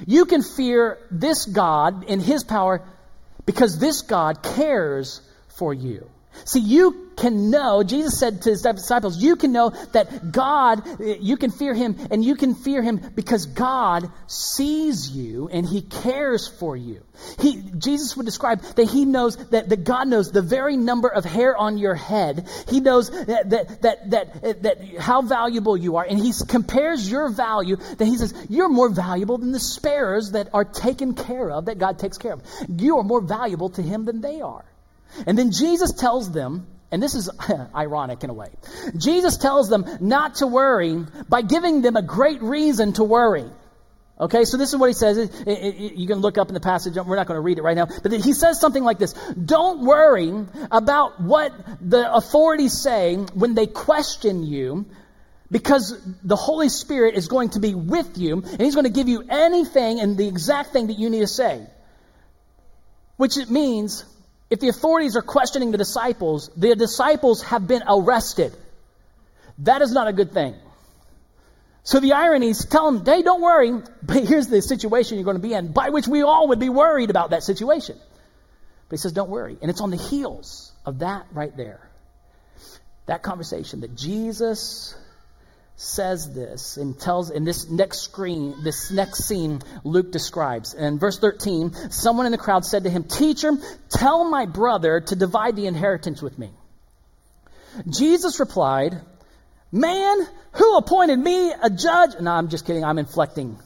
You 0.06 0.24
can 0.24 0.42
fear 0.42 0.98
this 1.10 1.46
God 1.46 2.04
and 2.08 2.22
his 2.22 2.44
power 2.44 2.82
because 3.46 3.78
this 3.78 4.02
God 4.02 4.42
cares 4.42 5.20
for 5.48 5.74
you. 5.74 6.08
See, 6.44 6.60
you 6.60 7.10
can 7.16 7.50
know, 7.50 7.82
Jesus 7.82 8.18
said 8.18 8.42
to 8.42 8.50
his 8.50 8.62
disciples, 8.62 9.22
you 9.22 9.36
can 9.36 9.52
know 9.52 9.70
that 9.92 10.32
God, 10.32 10.82
you 11.00 11.36
can 11.36 11.50
fear 11.50 11.74
him, 11.74 11.96
and 12.10 12.24
you 12.24 12.36
can 12.36 12.54
fear 12.54 12.82
him 12.82 13.00
because 13.14 13.46
God 13.46 14.10
sees 14.26 15.10
you 15.10 15.48
and 15.48 15.66
he 15.66 15.82
cares 15.82 16.48
for 16.48 16.76
you. 16.76 17.02
He, 17.38 17.62
Jesus 17.78 18.16
would 18.16 18.26
describe 18.26 18.62
that 18.62 18.88
he 18.88 19.04
knows 19.04 19.36
that, 19.50 19.68
that 19.68 19.84
God 19.84 20.08
knows 20.08 20.32
the 20.32 20.42
very 20.42 20.76
number 20.76 21.08
of 21.08 21.24
hair 21.24 21.56
on 21.56 21.78
your 21.78 21.94
head. 21.94 22.48
He 22.68 22.80
knows 22.80 23.10
that, 23.10 23.50
that, 23.50 23.82
that, 23.82 24.10
that, 24.10 24.62
that 24.62 24.96
how 24.98 25.22
valuable 25.22 25.76
you 25.76 25.96
are. 25.96 26.06
And 26.08 26.18
he 26.18 26.32
compares 26.48 27.08
your 27.08 27.28
value, 27.28 27.76
that 27.76 28.04
he 28.04 28.16
says, 28.16 28.34
you're 28.48 28.70
more 28.70 28.88
valuable 28.88 29.38
than 29.38 29.52
the 29.52 29.60
sparrows 29.60 30.32
that 30.32 30.48
are 30.52 30.64
taken 30.64 31.14
care 31.14 31.50
of, 31.50 31.66
that 31.66 31.78
God 31.78 31.98
takes 31.98 32.18
care 32.18 32.32
of. 32.32 32.42
You 32.68 32.98
are 32.98 33.04
more 33.04 33.20
valuable 33.20 33.70
to 33.70 33.82
him 33.82 34.06
than 34.06 34.20
they 34.20 34.40
are. 34.40 34.64
And 35.26 35.38
then 35.38 35.50
Jesus 35.50 35.92
tells 35.92 36.30
them, 36.30 36.66
and 36.90 37.02
this 37.02 37.14
is 37.14 37.30
ironic 37.74 38.22
in 38.22 38.30
a 38.30 38.34
way. 38.34 38.50
Jesus 38.96 39.36
tells 39.36 39.68
them 39.68 39.84
not 40.00 40.36
to 40.36 40.46
worry 40.46 41.04
by 41.28 41.42
giving 41.42 41.82
them 41.82 41.96
a 41.96 42.02
great 42.02 42.42
reason 42.42 42.92
to 42.94 43.04
worry. 43.04 43.50
Okay, 44.20 44.44
so 44.44 44.56
this 44.56 44.72
is 44.72 44.78
what 44.78 44.86
he 44.88 44.92
says. 44.92 45.16
It, 45.16 45.34
it, 45.48 45.50
it, 45.50 45.94
you 45.94 46.06
can 46.06 46.18
look 46.18 46.38
up 46.38 46.48
in 46.48 46.54
the 46.54 46.60
passage. 46.60 46.94
We're 46.94 47.16
not 47.16 47.26
going 47.26 47.38
to 47.38 47.42
read 47.42 47.58
it 47.58 47.62
right 47.62 47.74
now. 47.74 47.86
But 47.86 48.12
he 48.12 48.34
says 48.34 48.60
something 48.60 48.84
like 48.84 48.98
this 48.98 49.14
Don't 49.32 49.84
worry 49.84 50.46
about 50.70 51.20
what 51.20 51.52
the 51.80 52.12
authorities 52.12 52.80
say 52.80 53.16
when 53.16 53.54
they 53.54 53.66
question 53.66 54.44
you, 54.44 54.86
because 55.50 55.98
the 56.22 56.36
Holy 56.36 56.68
Spirit 56.68 57.16
is 57.16 57.26
going 57.26 57.50
to 57.50 57.60
be 57.60 57.74
with 57.74 58.16
you, 58.16 58.42
and 58.42 58.60
he's 58.60 58.74
going 58.74 58.86
to 58.86 58.92
give 58.92 59.08
you 59.08 59.24
anything 59.28 59.98
and 59.98 60.16
the 60.16 60.28
exact 60.28 60.72
thing 60.72 60.86
that 60.86 60.98
you 60.98 61.10
need 61.10 61.20
to 61.20 61.26
say. 61.26 61.66
Which 63.16 63.38
it 63.38 63.50
means 63.50 64.04
if 64.52 64.60
the 64.60 64.68
authorities 64.68 65.16
are 65.16 65.22
questioning 65.22 65.70
the 65.70 65.78
disciples, 65.78 66.50
the 66.54 66.76
disciples 66.76 67.42
have 67.44 67.66
been 67.66 67.82
arrested. 67.88 68.54
That 69.60 69.80
is 69.80 69.92
not 69.92 70.08
a 70.08 70.12
good 70.12 70.32
thing. 70.32 70.54
So 71.84 72.00
the 72.00 72.12
irony 72.12 72.50
is 72.50 72.66
tell 72.66 72.92
them, 72.92 73.02
hey, 73.02 73.22
don't 73.22 73.40
worry, 73.40 73.72
but 74.02 74.24
here's 74.24 74.48
the 74.48 74.60
situation 74.60 75.16
you're 75.16 75.24
going 75.24 75.38
to 75.38 75.42
be 75.42 75.54
in, 75.54 75.72
by 75.72 75.88
which 75.88 76.06
we 76.06 76.20
all 76.20 76.48
would 76.48 76.60
be 76.60 76.68
worried 76.68 77.08
about 77.08 77.30
that 77.30 77.42
situation. 77.42 77.96
But 78.88 78.98
he 78.98 79.00
says, 79.00 79.12
don't 79.12 79.30
worry. 79.30 79.56
And 79.62 79.70
it's 79.70 79.80
on 79.80 79.90
the 79.90 79.96
heels 79.96 80.70
of 80.84 80.98
that 80.98 81.28
right 81.32 81.56
there. 81.56 81.88
That 83.06 83.22
conversation 83.22 83.80
that 83.80 83.96
Jesus 83.96 84.94
says 85.76 86.32
this 86.32 86.76
and 86.76 86.98
tells 86.98 87.30
in 87.30 87.44
this 87.44 87.68
next 87.68 88.02
screen, 88.02 88.62
this 88.62 88.90
next 88.90 89.24
scene 89.24 89.60
Luke 89.84 90.12
describes. 90.12 90.74
And 90.74 91.00
verse 91.00 91.18
13, 91.18 91.90
someone 91.90 92.26
in 92.26 92.32
the 92.32 92.38
crowd 92.38 92.64
said 92.64 92.84
to 92.84 92.90
him, 92.90 93.04
Teacher, 93.04 93.52
tell 93.88 94.24
my 94.24 94.46
brother 94.46 95.00
to 95.00 95.16
divide 95.16 95.56
the 95.56 95.66
inheritance 95.66 96.22
with 96.22 96.38
me. 96.38 96.50
Jesus 97.88 98.38
replied, 98.38 99.00
Man, 99.72 100.26
who 100.52 100.76
appointed 100.76 101.18
me 101.18 101.52
a 101.52 101.70
judge? 101.70 102.20
No, 102.20 102.30
I'm 102.30 102.48
just 102.48 102.66
kidding. 102.66 102.84
I'm 102.84 102.98
inflecting. 102.98 103.58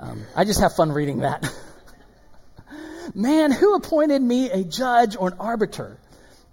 Um, 0.00 0.24
I 0.36 0.44
just 0.44 0.60
have 0.60 0.76
fun 0.76 0.92
reading 0.92 1.20
that. 1.20 1.50
Man, 3.14 3.50
who 3.50 3.74
appointed 3.74 4.22
me 4.22 4.50
a 4.50 4.62
judge 4.62 5.16
or 5.16 5.28
an 5.28 5.38
arbiter 5.40 5.98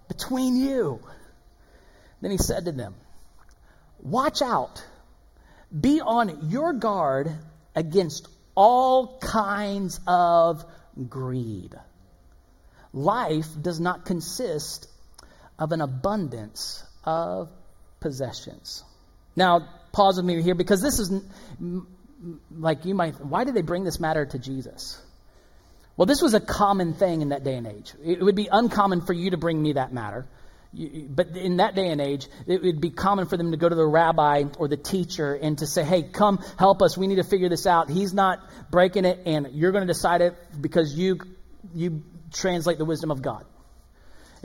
between 0.07 0.55
you? 0.55 0.99
Then 2.21 2.31
he 2.31 2.37
said 2.37 2.65
to 2.65 2.71
them, 2.71 2.95
Watch 4.01 4.41
out, 4.41 4.83
be 5.77 6.01
on 6.01 6.49
your 6.49 6.73
guard 6.73 7.31
against 7.75 8.27
all 8.55 9.17
kinds 9.19 9.99
of 10.07 10.63
greed. 11.09 11.75
Life 12.93 13.47
does 13.61 13.79
not 13.79 14.05
consist 14.05 14.87
of 15.59 15.71
an 15.71 15.81
abundance 15.81 16.83
of 17.03 17.49
possessions. 17.99 18.83
Now, 19.35 19.67
pause 19.91 20.17
with 20.17 20.25
me 20.25 20.41
here 20.41 20.55
because 20.55 20.81
this 20.81 20.99
is 20.99 21.11
like 22.51 22.85
you 22.85 22.95
might, 22.95 23.19
why 23.23 23.43
did 23.43 23.53
they 23.53 23.61
bring 23.61 23.83
this 23.83 23.99
matter 23.99 24.25
to 24.25 24.39
Jesus? 24.39 25.01
Well, 25.97 26.05
this 26.05 26.21
was 26.21 26.33
a 26.33 26.39
common 26.39 26.93
thing 26.93 27.21
in 27.21 27.29
that 27.29 27.43
day 27.43 27.55
and 27.55 27.67
age. 27.67 27.93
It 28.03 28.21
would 28.21 28.35
be 28.35 28.47
uncommon 28.51 29.01
for 29.01 29.13
you 29.13 29.31
to 29.31 29.37
bring 29.37 29.61
me 29.61 29.73
that 29.73 29.93
matter 29.93 30.25
but 31.09 31.35
in 31.37 31.57
that 31.57 31.75
day 31.75 31.87
and 31.87 32.01
age, 32.01 32.27
it 32.47 32.61
would 32.61 32.81
be 32.81 32.89
common 32.89 33.27
for 33.27 33.37
them 33.37 33.51
to 33.51 33.57
go 33.57 33.69
to 33.69 33.75
the 33.75 33.85
rabbi 33.85 34.43
or 34.57 34.67
the 34.67 34.77
teacher 34.77 35.33
and 35.33 35.57
to 35.59 35.67
say, 35.67 35.83
hey, 35.83 36.03
come 36.03 36.43
help 36.57 36.81
us. 36.81 36.97
We 36.97 37.07
need 37.07 37.15
to 37.15 37.23
figure 37.23 37.49
this 37.49 37.65
out. 37.65 37.89
He's 37.89 38.13
not 38.13 38.39
breaking 38.71 39.05
it, 39.05 39.21
and 39.25 39.49
you're 39.53 39.71
going 39.71 39.87
to 39.87 39.93
decide 39.93 40.21
it 40.21 40.35
because 40.59 40.93
you, 40.93 41.19
you 41.73 42.03
translate 42.33 42.77
the 42.77 42.85
wisdom 42.85 43.11
of 43.11 43.21
God. 43.21 43.45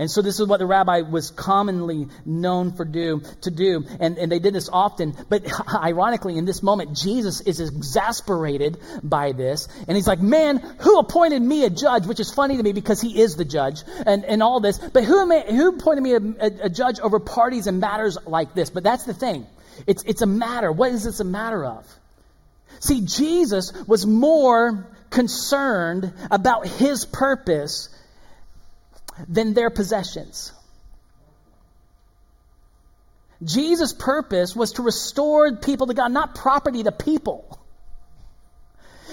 And 0.00 0.10
so 0.10 0.22
this 0.22 0.40
is 0.40 0.46
what 0.46 0.60
the 0.60 0.66
rabbi 0.66 1.02
was 1.02 1.30
commonly 1.30 2.08
known 2.24 2.72
for 2.72 2.86
do 2.86 3.20
to 3.42 3.50
do. 3.50 3.84
And, 4.00 4.16
and 4.16 4.32
they 4.32 4.38
did 4.38 4.54
this 4.54 4.70
often. 4.72 5.14
But 5.28 5.44
ironically, 5.74 6.38
in 6.38 6.46
this 6.46 6.62
moment, 6.62 6.96
Jesus 6.96 7.42
is 7.42 7.60
exasperated 7.60 8.78
by 9.02 9.32
this. 9.32 9.68
And 9.86 9.98
he's 9.98 10.06
like, 10.06 10.18
man, 10.18 10.56
who 10.56 11.00
appointed 11.00 11.42
me 11.42 11.66
a 11.66 11.70
judge? 11.70 12.06
Which 12.06 12.18
is 12.18 12.32
funny 12.32 12.56
to 12.56 12.62
me 12.62 12.72
because 12.72 12.98
he 13.02 13.20
is 13.20 13.36
the 13.36 13.44
judge 13.44 13.82
and, 14.06 14.24
and 14.24 14.42
all 14.42 14.60
this. 14.60 14.78
But 14.78 15.04
who, 15.04 15.38
who 15.42 15.68
appointed 15.68 16.00
me 16.00 16.14
a, 16.14 16.16
a, 16.16 16.50
a 16.64 16.70
judge 16.70 16.98
over 16.98 17.20
parties 17.20 17.66
and 17.66 17.78
matters 17.78 18.16
like 18.24 18.54
this? 18.54 18.70
But 18.70 18.82
that's 18.82 19.04
the 19.04 19.12
thing. 19.12 19.46
It's, 19.86 20.02
it's 20.04 20.22
a 20.22 20.26
matter. 20.26 20.72
What 20.72 20.92
is 20.92 21.04
this 21.04 21.20
a 21.20 21.24
matter 21.24 21.62
of? 21.62 21.86
See, 22.78 23.02
Jesus 23.02 23.74
was 23.86 24.06
more 24.06 24.88
concerned 25.10 26.14
about 26.30 26.66
his 26.66 27.04
purpose 27.04 27.90
than 29.28 29.54
their 29.54 29.70
possessions. 29.70 30.52
Jesus' 33.42 33.92
purpose 33.92 34.54
was 34.54 34.72
to 34.72 34.82
restore 34.82 35.56
people 35.56 35.86
to 35.86 35.94
God, 35.94 36.12
not 36.12 36.34
property 36.34 36.82
to 36.82 36.92
people. 36.92 37.58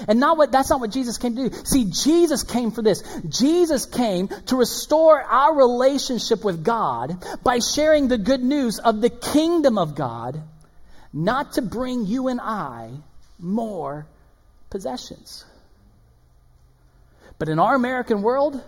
And 0.08 0.20
not 0.20 0.38
what 0.38 0.52
that's 0.52 0.70
not 0.70 0.80
what 0.80 0.92
Jesus 0.92 1.18
came 1.18 1.36
to 1.36 1.50
do. 1.50 1.56
See, 1.64 1.86
Jesus 1.86 2.44
came 2.44 2.72
for 2.72 2.82
this. 2.82 3.02
Jesus 3.28 3.86
came 3.86 4.28
to 4.28 4.56
restore 4.56 5.22
our 5.22 5.56
relationship 5.56 6.44
with 6.44 6.64
God 6.64 7.18
by 7.44 7.60
sharing 7.60 8.08
the 8.08 8.18
good 8.18 8.44
news 8.44 8.78
of 8.80 9.02
the 9.02 9.10
kingdom 9.10 9.78
of 9.80 9.96
God, 9.96 10.42
not 11.12 11.54
to 11.54 11.62
bring 11.64 12.06
you 12.06 12.28
and 12.28 12.40
I 12.40 12.92
more 13.40 14.06
possessions. 14.70 15.46
But 17.40 17.50
in 17.50 17.58
our 17.58 17.74
American 17.74 18.22
world, 18.22 18.62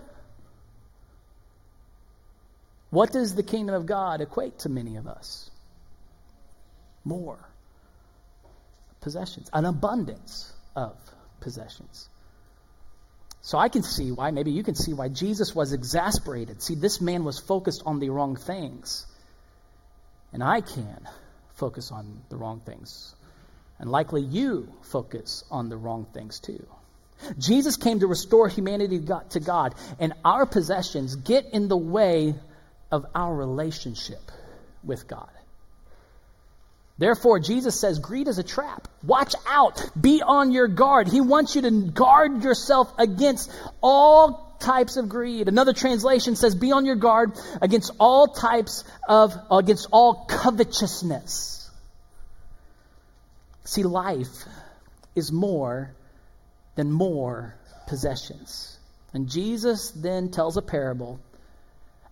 what 2.89 3.11
does 3.11 3.35
the 3.35 3.43
kingdom 3.43 3.75
of 3.75 3.85
God 3.85 4.21
equate 4.21 4.59
to 4.59 4.69
many 4.69 4.95
of 4.95 5.07
us? 5.07 5.49
More 7.03 7.39
possessions, 9.01 9.49
an 9.53 9.65
abundance 9.65 10.51
of 10.75 10.97
possessions. 11.39 12.09
So 13.41 13.57
I 13.57 13.69
can 13.69 13.83
see 13.83 14.11
why, 14.11 14.31
maybe 14.31 14.51
you 14.51 14.63
can 14.63 14.75
see 14.75 14.93
why 14.93 15.07
Jesus 15.07 15.55
was 15.55 15.71
exasperated. 15.71 16.61
See, 16.61 16.75
this 16.75 16.99
man 16.99 17.23
was 17.23 17.39
focused 17.39 17.83
on 17.85 17.99
the 17.99 18.09
wrong 18.09 18.35
things. 18.35 19.05
And 20.33 20.43
I 20.43 20.61
can 20.61 21.07
focus 21.55 21.91
on 21.91 22.21
the 22.29 22.35
wrong 22.35 22.59
things. 22.59 23.15
And 23.79 23.89
likely 23.89 24.21
you 24.21 24.71
focus 24.81 25.43
on 25.49 25.69
the 25.69 25.77
wrong 25.77 26.05
things 26.13 26.39
too. 26.39 26.65
Jesus 27.37 27.77
came 27.77 27.99
to 27.99 28.07
restore 28.07 28.47
humanity 28.47 28.99
to 29.29 29.39
God, 29.39 29.75
and 29.99 30.13
our 30.23 30.45
possessions 30.45 31.15
get 31.15 31.47
in 31.53 31.67
the 31.67 31.77
way 31.77 32.33
of 32.91 33.05
our 33.15 33.33
relationship 33.33 34.31
with 34.83 35.07
God. 35.07 35.29
Therefore, 36.97 37.39
Jesus 37.39 37.79
says 37.79 37.97
greed 37.99 38.27
is 38.27 38.39
a 38.39 38.43
trap. 38.43 38.87
Watch 39.03 39.33
out. 39.47 39.89
Be 39.99 40.21
on 40.21 40.51
your 40.51 40.67
guard. 40.67 41.07
He 41.07 41.21
wants 41.21 41.55
you 41.55 41.61
to 41.61 41.71
guard 41.71 42.43
yourself 42.43 42.91
against 42.97 43.49
all 43.81 44.57
types 44.59 44.97
of 44.97 45.07
greed. 45.07 45.47
Another 45.47 45.71
translation 45.71 46.35
says 46.35 46.55
be 46.55 46.73
on 46.73 46.85
your 46.85 46.97
guard 46.97 47.31
against 47.61 47.91
all 47.99 48.27
types 48.27 48.83
of, 49.07 49.33
against 49.49 49.87
all 49.91 50.25
covetousness. 50.27 51.71
See, 53.63 53.83
life 53.83 54.45
is 55.15 55.31
more 55.31 55.93
than 56.75 56.91
more 56.91 57.55
possessions. 57.87 58.77
And 59.13 59.29
Jesus 59.29 59.91
then 59.91 60.31
tells 60.31 60.57
a 60.57 60.61
parable 60.61 61.19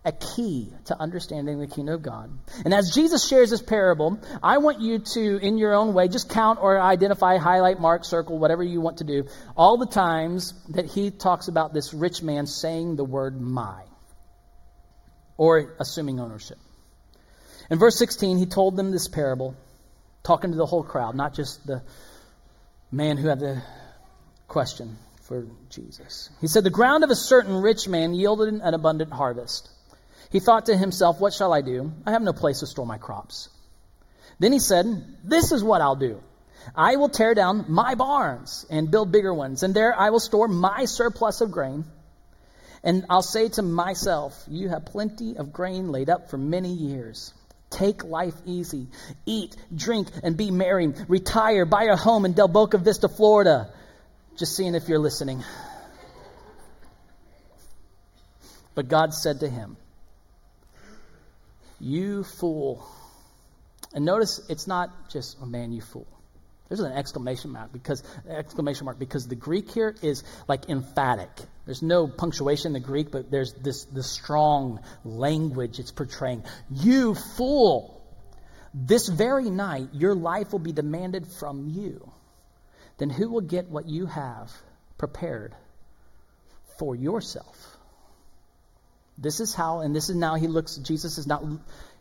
a 0.08 0.12
key 0.14 0.72
to 0.86 0.98
understanding 0.98 1.60
the 1.60 1.68
kingdom 1.68 1.96
of 1.96 2.02
God. 2.02 2.32
And 2.64 2.74
as 2.74 2.92
Jesus 2.92 3.28
shares 3.28 3.50
this 3.50 3.62
parable, 3.62 4.20
I 4.42 4.60
want 4.60 4.80
you 4.80 5.00
to, 5.00 5.38
in 5.38 5.58
your 5.58 5.74
own 5.74 5.94
way, 5.94 6.08
just 6.08 6.30
count 6.30 6.60
or 6.62 6.80
identify, 6.80 7.36
highlight, 7.36 7.82
mark, 7.82 8.06
circle, 8.06 8.40
whatever 8.40 8.64
you 8.64 8.80
want 8.80 9.00
to 9.00 9.04
do, 9.04 9.26
all 9.58 9.78
the 9.78 9.86
times 9.86 10.54
that 10.70 10.86
he 10.86 11.12
talks 11.12 11.50
about 11.50 11.74
this 11.74 11.94
rich 11.94 12.24
man 12.24 12.48
saying 12.48 12.96
the 12.96 13.04
word 13.04 13.40
my 13.40 13.84
or 15.36 15.76
assuming 15.78 16.22
ownership. 16.22 16.58
In 17.70 17.78
verse 17.78 18.00
16, 18.00 18.38
he 18.38 18.46
told 18.46 18.78
them 18.78 18.92
this 18.92 19.10
parable, 19.10 19.56
talking 20.24 20.52
to 20.52 20.58
the 20.58 20.66
whole 20.66 20.84
crowd, 20.84 21.16
not 21.16 21.34
just 21.34 21.68
the 21.68 21.84
man 22.94 23.18
who 23.18 23.28
had 23.28 23.42
the 23.42 23.62
question 24.48 24.98
for 25.24 25.46
Jesus. 25.70 26.30
He 26.40 26.48
said, 26.48 26.64
The 26.64 26.70
ground 26.70 27.04
of 27.04 27.10
a 27.10 27.16
certain 27.16 27.56
rich 27.56 27.90
man 27.90 28.14
yielded 28.14 28.54
an 28.54 28.74
abundant 28.74 29.12
harvest. 29.12 29.70
He 30.30 30.40
thought 30.40 30.66
to 30.66 30.78
himself, 30.78 31.20
What 31.20 31.34
shall 31.34 31.54
I 31.54 31.62
do? 31.62 31.94
I 32.06 32.12
have 32.12 32.22
no 32.22 32.34
place 32.34 32.60
to 32.60 32.68
store 32.68 32.86
my 32.86 32.98
crops. 32.98 33.50
Then 34.40 34.52
he 34.52 34.60
said, 34.60 34.86
This 35.24 35.52
is 35.52 35.64
what 35.64 35.82
I'll 35.82 35.96
do. 35.96 36.22
I 36.76 36.98
will 36.98 37.10
tear 37.10 37.34
down 37.34 37.66
my 37.70 37.96
barns 37.96 38.66
and 38.70 38.92
build 38.92 39.12
bigger 39.12 39.34
ones, 39.34 39.64
and 39.64 39.74
there 39.74 39.98
I 39.98 40.10
will 40.10 40.20
store 40.20 40.48
my 40.48 40.86
surplus 40.86 41.42
of 41.42 41.52
grain. 41.52 41.86
And 42.84 43.06
I'll 43.10 43.22
say 43.22 43.50
to 43.50 43.62
myself, 43.62 44.44
You 44.48 44.70
have 44.70 44.86
plenty 44.86 45.38
of 45.38 45.54
grain 45.54 45.92
laid 45.92 46.10
up 46.10 46.30
for 46.30 46.38
many 46.38 46.74
years. 46.74 47.34
Take 47.70 48.04
life 48.04 48.36
easy. 48.46 48.88
Eat, 49.26 49.56
drink, 49.76 50.08
and 50.24 50.38
be 50.38 50.52
merry. 50.52 50.94
Retire, 51.08 51.66
buy 51.66 51.86
a 51.86 51.96
home 51.96 52.26
in 52.26 52.34
Del 52.34 52.48
Boca 52.48 52.78
Vista, 52.78 53.10
Florida. 53.10 53.74
Just 54.38 54.56
seeing 54.56 54.76
if 54.76 54.88
you're 54.88 55.00
listening. 55.00 55.44
But 58.76 58.88
God 58.88 59.14
said 59.14 59.40
to 59.40 59.50
him, 59.50 59.76
You 61.80 62.24
fool. 62.24 62.88
And 63.94 64.06
notice 64.06 64.42
it's 64.50 64.68
not 64.68 65.10
just, 65.10 65.38
oh 65.42 65.46
man, 65.46 65.72
you 65.72 65.82
fool. 65.82 66.08
There's 66.68 66.82
an 66.82 66.92
exclamation 66.92 67.52
mark 67.52 67.72
because 67.72 68.04
exclamation 68.30 68.86
mark 68.86 69.00
because 69.00 69.28
the 69.28 69.36
Greek 69.36 69.72
here 69.72 69.96
is 70.02 70.24
like 70.48 70.70
emphatic. 70.70 71.30
There's 71.66 71.82
no 71.82 72.08
punctuation 72.08 72.68
in 72.68 72.74
the 72.74 72.86
Greek, 72.86 73.10
but 73.10 73.32
there's 73.32 73.54
this 73.54 73.86
this 73.86 74.12
strong 74.12 74.82
language 75.06 75.80
it's 75.80 75.92
portraying. 75.92 76.44
You 76.70 77.16
fool! 77.16 77.94
This 78.74 79.08
very 79.08 79.50
night 79.50 79.90
your 79.94 80.14
life 80.14 80.52
will 80.52 80.60
be 80.60 80.74
demanded 80.74 81.28
from 81.28 81.70
you. 81.70 82.12
Then 82.98 83.10
who 83.10 83.30
will 83.30 83.42
get 83.42 83.70
what 83.70 83.88
you 83.88 84.06
have 84.08 84.52
prepared 84.98 85.56
for 86.80 86.96
yourself? 86.96 87.77
This 89.18 89.40
is 89.40 89.54
how, 89.54 89.80
and 89.80 89.96
this 89.96 90.10
is 90.10 90.16
now 90.16 90.36
he 90.36 90.48
looks, 90.48 90.76
Jesus 90.78 91.18
is 91.18 91.26
not, 91.26 91.44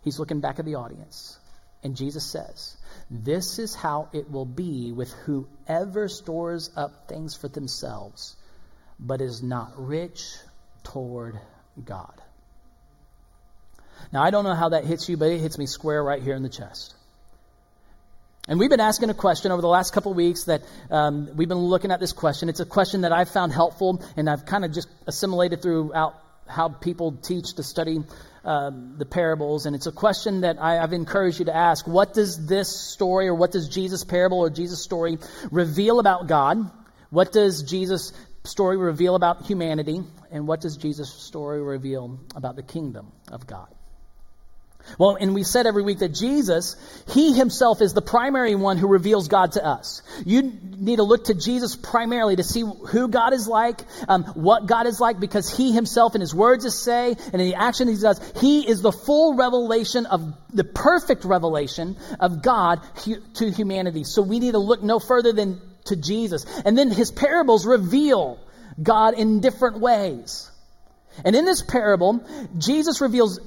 he's 0.03 0.19
looking 0.19 0.41
back 0.41 0.59
at 0.59 0.65
the 0.65 0.75
audience. 0.75 1.39
And 1.83 1.97
Jesus 1.97 2.25
says, 2.25 2.77
This 3.11 3.59
is 3.59 3.75
how 3.75 4.09
it 4.13 4.31
will 4.31 4.45
be 4.45 4.93
with 4.93 5.13
whoever 5.25 6.09
stores 6.09 6.71
up 6.77 7.09
things 7.09 7.35
for 7.35 7.49
themselves, 7.49 8.37
but 8.99 9.21
is 9.21 9.43
not 9.43 9.73
rich 9.77 10.35
toward 10.83 11.39
God. 11.83 12.21
Now, 14.13 14.23
I 14.23 14.31
don't 14.31 14.45
know 14.45 14.55
how 14.55 14.71
that 14.71 14.85
hits 14.85 15.09
you, 15.09 15.17
but 15.17 15.31
it 15.31 15.39
hits 15.39 15.59
me 15.59 15.67
square 15.67 16.03
right 16.03 16.23
here 16.23 16.35
in 16.35 16.43
the 16.43 16.49
chest. 16.49 16.95
And 18.49 18.61
we've 18.61 18.71
been 18.71 18.81
asking 18.81 19.11
a 19.11 19.15
question 19.15 19.51
over 19.51 19.61
the 19.61 19.69
last 19.69 19.93
couple 19.93 20.13
of 20.13 20.17
weeks 20.17 20.45
that 20.45 20.63
um, 20.91 21.31
we've 21.35 21.49
been 21.49 21.59
looking 21.59 21.91
at 21.91 21.99
this 21.99 22.13
question. 22.13 22.49
It's 22.49 22.61
a 22.61 22.67
question 22.67 23.01
that 23.01 23.13
I've 23.13 23.31
found 23.31 23.53
helpful, 23.53 24.03
and 24.17 24.31
I've 24.31 24.47
kind 24.47 24.65
of 24.65 24.73
just 24.73 24.89
assimilated 25.07 25.63
throughout 25.63 26.15
how 26.49 26.69
people 26.69 27.13
teach 27.13 27.55
to 27.55 27.63
study 27.63 27.99
um, 28.45 28.95
the 28.99 29.05
parables, 29.05 29.67
and 29.67 29.75
it's 29.75 29.87
a 29.87 29.93
question 29.93 30.43
that 30.43 30.59
I, 30.61 30.75
have 30.75 30.93
encouraged 30.93 31.41
you 31.41 31.47
to 31.47 31.57
ask. 31.57 31.87
What 31.87 32.15
does 32.15 32.47
this 32.47 32.69
story, 32.69 33.27
or 33.27 33.35
what 33.35 33.51
does 33.51 33.69
Jesus' 33.69 34.05
parable 34.05 34.39
or 34.39 34.51
Jesus' 34.51 34.83
story 34.83 35.19
reveal 35.51 35.99
about 35.99 36.29
God? 36.29 36.71
What 37.11 37.33
does 37.33 37.63
Jesus' 37.63 38.13
story 38.45 38.77
reveal 38.77 39.17
about 39.17 39.47
humanity? 39.47 40.01
And 40.31 40.47
what 40.47 40.61
does 40.61 40.77
Jesus' 40.77 41.13
story 41.13 41.63
reveal 41.63 42.21
about 42.35 42.57
the 42.57 42.63
kingdom 42.63 43.13
of 43.33 43.47
God? 43.47 43.69
Well, 44.99 45.17
and 45.17 45.35
we 45.35 45.43
said 45.43 45.67
every 45.67 45.83
week 45.83 45.99
that 45.99 46.15
Jesus, 46.15 46.77
He 47.09 47.33
Himself 47.33 47.81
is 47.81 47.93
the 47.93 48.03
primary 48.03 48.55
one 48.55 48.79
who 48.79 48.89
reveals 48.89 49.29
God 49.29 49.53
to 49.53 49.65
us. 49.65 50.03
You 50.25 50.43
need 50.43 50.97
to 50.97 51.03
look 51.03 51.25
to 51.25 51.35
Jesus 51.35 51.77
primarily 51.77 52.37
to 52.37 52.45
see 52.45 52.63
who 52.63 53.09
God 53.09 53.33
is 53.33 53.47
like, 53.49 53.83
um, 54.09 54.25
what 54.35 54.67
God 54.67 54.87
is 54.87 55.01
like, 55.01 55.21
because 55.21 55.55
He 55.55 55.73
Himself 55.73 56.15
in 56.15 56.21
His 56.21 56.35
words 56.35 56.65
to 56.65 56.71
say 56.71 57.17
and 57.33 57.43
in 57.43 57.49
the 57.49 57.57
action 57.57 57.89
He 57.89 57.97
does, 57.97 58.21
He 58.41 58.69
is 58.69 58.83
the 58.83 58.93
full 58.93 59.37
revelation 59.37 60.07
of 60.07 60.35
the 60.53 60.65
perfect 60.65 61.25
revelation 61.25 61.97
of 62.21 62.43
God 62.43 62.81
to 63.35 63.51
humanity. 63.51 64.05
So 64.05 64.23
we 64.23 64.39
need 64.39 64.53
to 64.53 64.59
look 64.59 64.83
no 64.83 64.99
further 64.99 65.33
than 65.33 65.61
to 65.87 65.97
Jesus. 65.97 66.47
And 66.65 66.77
then 66.77 66.91
His 66.91 67.11
parables 67.11 67.67
reveal 67.67 68.39
God 68.83 69.15
in 69.15 69.41
different 69.41 69.81
ways. 69.81 70.51
And 71.25 71.35
in 71.35 71.45
this 71.45 71.63
parable, 71.63 72.25
Jesus 72.59 73.01
reveals 73.01 73.41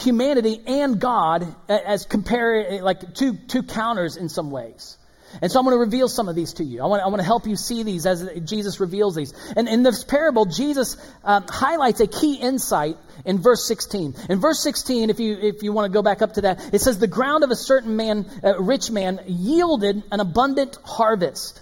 humanity 0.00 0.60
and 0.66 1.00
God 1.00 1.54
as 1.68 2.06
compare 2.06 2.82
like 2.82 3.14
two 3.14 3.34
two 3.34 3.62
counters 3.62 4.16
in 4.16 4.28
some 4.28 4.50
ways. 4.50 4.98
And 5.42 5.52
so 5.52 5.58
I'm 5.58 5.64
going 5.66 5.76
to 5.76 5.80
reveal 5.80 6.08
some 6.08 6.28
of 6.28 6.34
these 6.34 6.54
to 6.54 6.64
you. 6.64 6.82
I 6.82 6.86
want, 6.86 7.02
I 7.02 7.06
want 7.08 7.18
to 7.18 7.24
help 7.24 7.46
you 7.46 7.56
see 7.56 7.82
these 7.82 8.06
as 8.06 8.28
Jesus 8.44 8.80
reveals 8.80 9.14
these. 9.14 9.34
And 9.56 9.68
in 9.68 9.82
this 9.82 10.02
parable, 10.02 10.46
Jesus 10.46 10.96
um, 11.22 11.44
highlights 11.48 12.00
a 12.00 12.06
key 12.06 12.36
insight 12.36 12.96
in 13.26 13.38
verse 13.38 13.66
16. 13.66 14.14
In 14.30 14.40
verse 14.40 14.60
16, 14.60 15.10
if 15.10 15.20
you 15.20 15.36
if 15.36 15.62
you 15.62 15.72
want 15.72 15.92
to 15.92 15.94
go 15.94 16.02
back 16.02 16.22
up 16.22 16.34
to 16.34 16.42
that, 16.42 16.72
it 16.72 16.80
says, 16.80 16.98
"The 16.98 17.06
ground 17.06 17.44
of 17.44 17.50
a 17.50 17.56
certain 17.56 17.96
man, 17.96 18.26
a 18.42 18.60
rich 18.60 18.90
man, 18.90 19.20
yielded 19.26 20.02
an 20.10 20.20
abundant 20.20 20.78
harvest." 20.82 21.60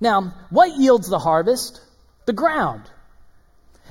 Now, 0.00 0.34
what 0.50 0.76
yields 0.76 1.08
the 1.08 1.18
harvest? 1.18 1.80
The 2.26 2.32
ground. 2.32 2.82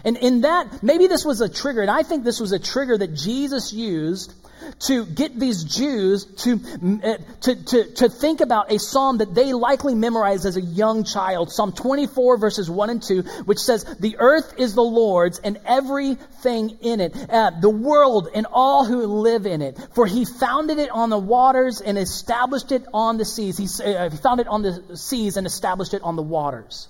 And 0.03 0.17
in 0.17 0.41
that, 0.41 0.83
maybe 0.83 1.07
this 1.07 1.23
was 1.23 1.41
a 1.41 1.49
trigger, 1.49 1.81
and 1.81 1.91
I 1.91 2.03
think 2.03 2.23
this 2.23 2.39
was 2.39 2.51
a 2.51 2.59
trigger 2.59 2.97
that 2.97 3.13
Jesus 3.13 3.71
used 3.71 4.33
to 4.79 5.05
get 5.05 5.37
these 5.39 5.63
Jews 5.63 6.25
to, 6.25 6.59
uh, 7.03 7.17
to, 7.41 7.55
to, 7.55 7.93
to 7.95 8.09
think 8.09 8.41
about 8.41 8.71
a 8.71 8.79
psalm 8.79 9.17
that 9.17 9.33
they 9.33 9.53
likely 9.53 9.95
memorized 9.95 10.45
as 10.45 10.57
a 10.57 10.61
young 10.61 11.03
child. 11.03 11.51
Psalm 11.51 11.71
24 11.71 12.37
verses 12.37 12.69
1 12.69 12.89
and 12.89 13.01
2, 13.01 13.21
which 13.45 13.59
says, 13.59 13.83
The 13.99 14.17
earth 14.19 14.53
is 14.57 14.73
the 14.73 14.83
Lord's 14.83 15.39
and 15.39 15.59
everything 15.65 16.77
in 16.81 17.01
it, 17.01 17.15
uh, 17.29 17.51
the 17.59 17.69
world 17.69 18.29
and 18.33 18.45
all 18.51 18.85
who 18.85 19.05
live 19.05 19.45
in 19.45 19.61
it. 19.61 19.77
For 19.93 20.05
he 20.05 20.25
founded 20.25 20.79
it 20.79 20.89
on 20.89 21.09
the 21.09 21.19
waters 21.19 21.81
and 21.81 21.97
established 21.97 22.71
it 22.71 22.85
on 22.93 23.17
the 23.17 23.25
seas. 23.25 23.57
He, 23.57 23.83
uh, 23.83 24.09
he 24.09 24.17
founded 24.17 24.47
it 24.47 24.49
on 24.49 24.61
the 24.61 24.97
seas 24.97 25.37
and 25.37 25.47
established 25.47 25.93
it 25.93 26.01
on 26.03 26.15
the 26.15 26.23
waters. 26.23 26.87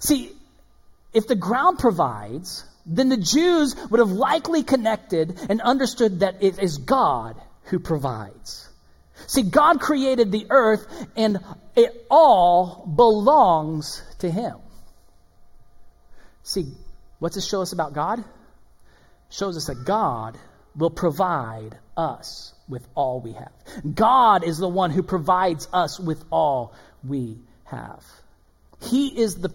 See, 0.00 0.32
if 1.12 1.26
the 1.26 1.36
ground 1.36 1.78
provides, 1.78 2.64
then 2.86 3.08
the 3.08 3.16
Jews 3.16 3.76
would 3.90 4.00
have 4.00 4.12
likely 4.12 4.62
connected 4.62 5.38
and 5.48 5.60
understood 5.60 6.20
that 6.20 6.42
it 6.42 6.58
is 6.58 6.78
God 6.78 7.40
who 7.64 7.78
provides. 7.78 8.68
See, 9.26 9.42
God 9.42 9.80
created 9.80 10.30
the 10.30 10.46
earth 10.50 10.86
and 11.16 11.38
it 11.76 12.06
all 12.10 12.86
belongs 12.86 14.02
to 14.20 14.30
Him. 14.30 14.56
See, 16.44 16.72
what's 17.18 17.34
this 17.34 17.46
show 17.46 17.60
us 17.60 17.72
about 17.72 17.92
God? 17.92 18.24
Shows 19.30 19.56
us 19.56 19.66
that 19.66 19.84
God 19.84 20.38
will 20.74 20.90
provide 20.90 21.76
us 21.96 22.54
with 22.68 22.86
all 22.94 23.20
we 23.20 23.32
have. 23.32 23.52
God 23.94 24.44
is 24.44 24.58
the 24.58 24.68
one 24.68 24.90
who 24.90 25.02
provides 25.02 25.68
us 25.72 25.98
with 25.98 26.24
all 26.30 26.72
we 27.04 27.38
have. 27.64 28.02
He 28.80 29.08
is 29.08 29.34
the 29.34 29.48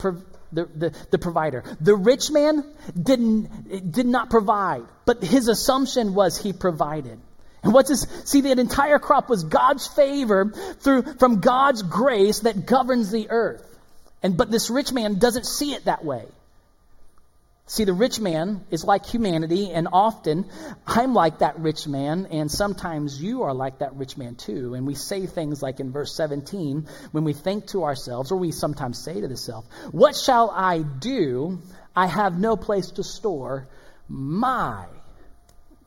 the, 0.54 0.66
the, 0.66 0.96
the 1.12 1.18
provider. 1.18 1.64
The 1.82 1.96
rich 1.96 2.32
man 2.32 2.64
didn't, 3.02 3.92
did 3.92 4.06
not 4.06 4.30
provide, 4.30 4.84
but 5.06 5.24
his 5.24 5.48
assumption 5.48 6.14
was 6.14 6.38
he 6.38 6.54
provided. 6.54 7.20
And 7.64 7.74
what's 7.74 7.90
this? 7.90 8.06
See, 8.26 8.42
that 8.42 8.60
entire 8.60 9.00
crop 9.00 9.30
was 9.30 9.44
God's 9.44 9.88
favor 9.88 10.52
through, 10.80 11.04
from 11.18 11.40
God's 11.40 11.82
grace 11.82 12.40
that 12.42 12.66
governs 12.66 13.10
the 13.12 13.30
earth. 13.30 13.66
And, 14.22 14.38
but 14.38 14.52
this 14.52 14.70
rich 14.70 14.92
man 14.92 15.20
doesn't 15.20 15.46
see 15.46 15.74
it 15.74 15.86
that 15.86 16.04
way. 16.04 16.26
See, 17.66 17.86
the 17.86 17.94
rich 17.94 18.20
man 18.20 18.66
is 18.72 18.84
like 18.84 19.06
humanity, 19.06 19.72
and 19.72 19.88
often 19.94 20.46
I'm 20.86 21.14
like 21.14 21.40
that 21.40 21.60
rich 21.60 21.88
man, 21.88 22.28
and 22.30 22.52
sometimes 22.52 23.22
you 23.22 23.44
are 23.44 23.54
like 23.54 23.80
that 23.80 23.96
rich 23.96 24.18
man 24.18 24.36
too. 24.36 24.74
And 24.74 24.86
we 24.86 24.96
say 24.96 25.28
things 25.28 25.62
like 25.62 25.80
in 25.80 25.92
verse 25.92 26.14
17, 26.14 26.88
when 27.12 27.24
we 27.24 27.32
think 27.32 27.68
to 27.68 27.86
ourselves, 27.86 28.34
or 28.34 28.38
we 28.38 28.52
sometimes 28.52 29.02
say 29.02 29.22
to 29.22 29.28
the 29.30 29.38
self, 29.38 29.66
What 29.92 30.16
shall 30.16 30.52
I 30.52 30.80
do? 30.80 31.60
I 31.96 32.08
have 32.08 32.38
no 32.38 32.58
place 32.58 32.92
to 32.92 33.04
store 33.04 33.70
my 34.10 34.86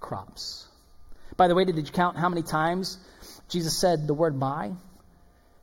crops. 0.00 0.66
By 1.36 1.48
the 1.48 1.54
way, 1.54 1.64
did 1.64 1.76
you 1.76 1.92
count 1.92 2.16
how 2.16 2.30
many 2.30 2.42
times 2.42 2.96
Jesus 3.50 3.78
said 3.78 4.06
the 4.06 4.14
word 4.14 4.34
my? 4.34 4.72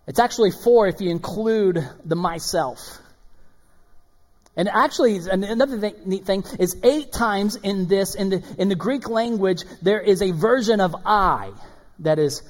It's 0.06 0.20
actually 0.20 0.52
four 0.52 0.88
if 0.88 1.02
you 1.02 1.10
include 1.10 1.84
the 2.06 2.16
myself. 2.16 3.00
And 4.56 4.70
actually, 4.70 5.18
another 5.18 5.80
thing, 5.80 5.96
neat 6.06 6.26
thing 6.26 6.44
is 6.60 6.78
eight 6.84 7.12
times 7.12 7.56
in 7.56 7.88
this, 7.88 8.14
in 8.14 8.30
the, 8.30 8.44
in 8.58 8.70
the 8.70 8.76
Greek 8.76 9.10
language, 9.10 9.64
there 9.82 10.00
is 10.00 10.22
a 10.22 10.32
version 10.32 10.80
of 10.80 10.96
I 11.06 11.52
that 12.00 12.20
is, 12.20 12.44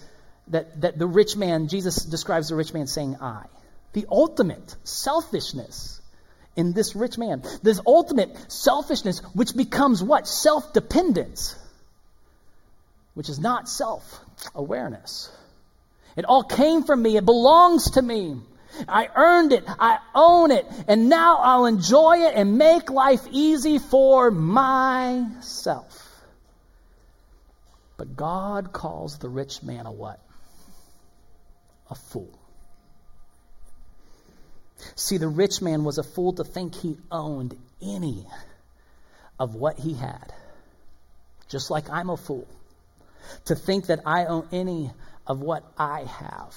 that, 0.48 0.82
that 0.82 1.00
the 1.00 1.08
rich 1.08 1.38
man, 1.38 1.70
Jesus 1.70 2.04
describes 2.04 2.50
the 2.50 2.56
rich 2.56 2.74
man 2.74 2.88
saying 2.88 3.18
I. 3.22 3.46
The 3.94 4.06
ultimate 4.10 4.76
selfishness 4.84 6.02
in 6.56 6.74
this 6.74 6.96
rich 6.96 7.18
man. 7.18 7.44
This 7.62 7.80
ultimate 7.86 8.52
selfishness, 8.52 9.20
which 9.34 9.56
becomes 9.56 10.04
what? 10.04 10.28
Self 10.28 10.74
dependence, 10.74 11.56
which 13.14 13.30
is 13.30 13.40
not 13.40 13.70
self 13.70 14.20
awareness. 14.54 15.32
It 16.16 16.26
all 16.26 16.44
came 16.44 16.84
from 16.84 17.02
me, 17.02 17.18
it 17.18 17.26
belongs 17.26 17.92
to 17.92 18.02
me. 18.02 18.38
I 18.88 19.10
earned 19.16 19.54
it. 19.54 19.64
I 19.68 20.00
own 20.16 20.52
it. 20.52 20.66
And 20.88 21.10
now 21.10 21.38
I'll 21.38 21.66
enjoy 21.66 22.18
it 22.18 22.36
and 22.36 22.58
make 22.58 22.90
life 22.90 23.22
easy 23.32 23.80
for 23.80 24.32
myself. 24.32 26.00
But 27.98 28.16
God 28.16 28.74
calls 28.74 29.20
the 29.20 29.30
rich 29.30 29.64
man 29.64 29.86
a 29.86 29.92
what? 29.92 30.20
A 31.90 31.96
fool. 31.96 32.40
See, 34.96 35.18
the 35.18 35.28
rich 35.28 35.62
man 35.62 35.84
was 35.84 35.98
a 35.98 36.04
fool 36.04 36.34
to 36.34 36.44
think 36.44 36.76
he 36.76 36.98
owned 37.12 37.58
any 37.82 38.26
of 39.40 39.56
what 39.56 39.80
he 39.80 39.94
had. 39.94 40.34
Just 41.48 41.70
like 41.70 41.90
I'm 41.90 42.10
a 42.10 42.18
fool 42.18 42.48
to 43.46 43.56
think 43.56 43.88
that 43.88 44.02
I 44.06 44.26
own 44.26 44.48
any 44.52 44.92
of 45.28 45.40
what 45.40 45.64
I 45.78 46.02
have 46.02 46.56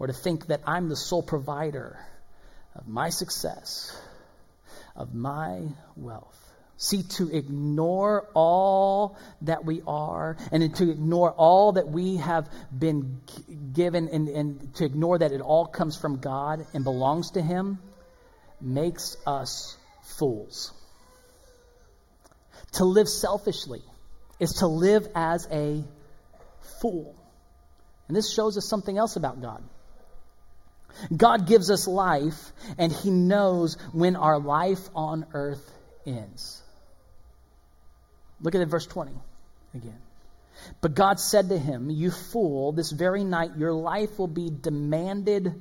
or 0.00 0.06
to 0.06 0.12
think 0.14 0.46
that 0.46 0.62
I'm 0.66 0.88
the 0.88 0.96
sole 0.96 1.22
provider 1.22 1.98
of 2.74 2.88
my 2.88 3.10
success, 3.10 3.94
of 4.96 5.14
my 5.14 5.60
wealth. 5.94 6.38
See, 6.78 7.02
to 7.16 7.28
ignore 7.28 8.26
all 8.32 9.18
that 9.42 9.66
we 9.66 9.82
are 9.86 10.38
and 10.50 10.74
to 10.76 10.90
ignore 10.90 11.30
all 11.30 11.72
that 11.72 11.88
we 11.88 12.16
have 12.16 12.48
been 12.76 13.20
given 13.74 14.08
and, 14.08 14.28
and 14.28 14.74
to 14.76 14.86
ignore 14.86 15.18
that 15.18 15.32
it 15.32 15.42
all 15.42 15.66
comes 15.66 15.98
from 15.98 16.20
God 16.20 16.64
and 16.72 16.82
belongs 16.82 17.32
to 17.32 17.42
Him 17.42 17.78
makes 18.62 19.18
us 19.26 19.76
fools. 20.18 20.72
To 22.72 22.86
live 22.86 23.08
selfishly 23.10 23.82
is 24.38 24.54
to 24.54 24.66
live 24.66 25.06
as 25.14 25.46
a 25.50 25.84
fool. 26.80 27.14
And 28.08 28.16
this 28.16 28.32
shows 28.32 28.56
us 28.56 28.66
something 28.66 28.96
else 28.96 29.16
about 29.16 29.42
God. 29.42 29.62
God 31.14 31.46
gives 31.46 31.70
us 31.70 31.86
life, 31.86 32.52
and 32.78 32.92
He 32.92 33.10
knows 33.10 33.76
when 33.92 34.16
our 34.16 34.38
life 34.38 34.88
on 34.94 35.26
earth 35.32 35.70
ends. 36.06 36.62
Look 38.42 38.54
at 38.54 38.66
verse 38.68 38.86
20 38.86 39.12
again. 39.74 39.98
But 40.80 40.94
God 40.94 41.20
said 41.20 41.48
to 41.50 41.58
him, 41.58 41.90
You 41.90 42.10
fool, 42.10 42.72
this 42.72 42.90
very 42.90 43.24
night 43.24 43.56
your 43.56 43.72
life 43.72 44.18
will 44.18 44.28
be 44.28 44.50
demanded 44.50 45.54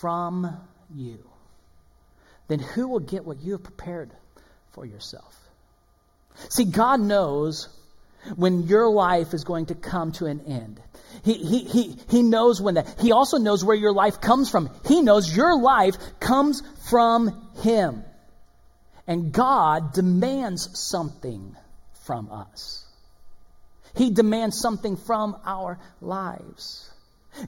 from 0.00 0.56
you. 0.94 1.18
Then 2.48 2.58
who 2.60 2.88
will 2.88 3.00
get 3.00 3.24
what 3.24 3.40
you 3.40 3.52
have 3.52 3.62
prepared 3.62 4.10
for 4.72 4.84
yourself? 4.86 5.36
See, 6.48 6.64
God 6.64 7.00
knows 7.00 7.68
when 8.36 8.64
your 8.64 8.88
life 8.88 9.34
is 9.34 9.44
going 9.44 9.66
to 9.66 9.74
come 9.74 10.12
to 10.12 10.26
an 10.26 10.40
end. 10.46 10.80
He, 11.24 11.34
he, 11.34 11.64
he, 11.64 11.96
he 12.08 12.22
knows 12.22 12.60
when 12.60 12.74
that. 12.74 13.00
He 13.00 13.12
also 13.12 13.38
knows 13.38 13.64
where 13.64 13.76
your 13.76 13.92
life 13.92 14.20
comes 14.20 14.50
from. 14.50 14.70
He 14.86 15.02
knows 15.02 15.34
your 15.34 15.60
life 15.60 15.96
comes 16.20 16.62
from 16.88 17.50
Him. 17.62 18.04
And 19.06 19.32
God 19.32 19.92
demands 19.92 20.78
something 20.78 21.56
from 22.04 22.30
us. 22.30 22.84
He 23.94 24.10
demands 24.10 24.58
something 24.58 24.96
from 24.96 25.36
our 25.44 25.78
lives. 26.00 26.90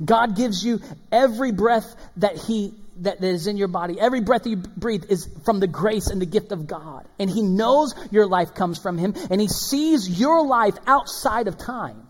God 0.04 0.36
gives 0.36 0.64
you 0.64 0.80
every 1.12 1.52
breath 1.52 1.94
that 2.16 2.36
He 2.36 2.74
that 3.00 3.24
is 3.24 3.46
in 3.46 3.56
your 3.56 3.68
body, 3.68 3.98
every 3.98 4.20
breath 4.20 4.46
you 4.46 4.56
breathe 4.56 5.04
is 5.08 5.26
from 5.44 5.58
the 5.58 5.66
grace 5.66 6.08
and 6.08 6.20
the 6.20 6.26
gift 6.26 6.52
of 6.52 6.66
God. 6.66 7.06
And 7.18 7.30
He 7.30 7.42
knows 7.42 7.94
your 8.10 8.26
life 8.26 8.54
comes 8.54 8.78
from 8.78 8.98
Him, 8.98 9.14
and 9.30 9.40
He 9.40 9.48
sees 9.48 10.08
your 10.20 10.46
life 10.46 10.76
outside 10.86 11.48
of 11.48 11.56
time. 11.56 12.09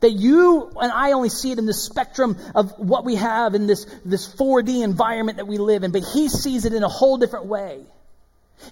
That 0.00 0.10
you 0.10 0.70
and 0.80 0.92
I 0.92 1.12
only 1.12 1.28
see 1.28 1.50
it 1.52 1.58
in 1.58 1.66
the 1.66 1.74
spectrum 1.74 2.36
of 2.54 2.78
what 2.78 3.04
we 3.04 3.16
have 3.16 3.54
in 3.54 3.66
this, 3.66 3.86
this 4.04 4.32
4D 4.32 4.82
environment 4.82 5.38
that 5.38 5.46
we 5.46 5.58
live 5.58 5.84
in, 5.84 5.90
but 5.90 6.04
He 6.04 6.28
sees 6.28 6.64
it 6.64 6.72
in 6.72 6.82
a 6.82 6.88
whole 6.88 7.18
different 7.18 7.46
way. 7.46 7.84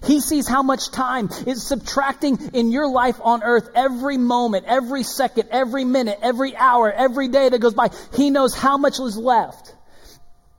He 0.05 0.21
sees 0.21 0.47
how 0.47 0.63
much 0.63 0.91
time 0.91 1.29
is 1.45 1.61
subtracting 1.61 2.39
in 2.53 2.71
your 2.71 2.87
life 2.87 3.19
on 3.21 3.43
earth 3.43 3.69
every 3.75 4.17
moment, 4.17 4.65
every 4.67 5.03
second, 5.03 5.49
every 5.51 5.85
minute, 5.85 6.19
every 6.21 6.55
hour, 6.55 6.91
every 6.91 7.27
day 7.27 7.49
that 7.49 7.59
goes 7.59 7.73
by. 7.73 7.89
He 8.15 8.29
knows 8.29 8.55
how 8.55 8.77
much 8.77 8.99
is 8.99 9.17
left 9.17 9.75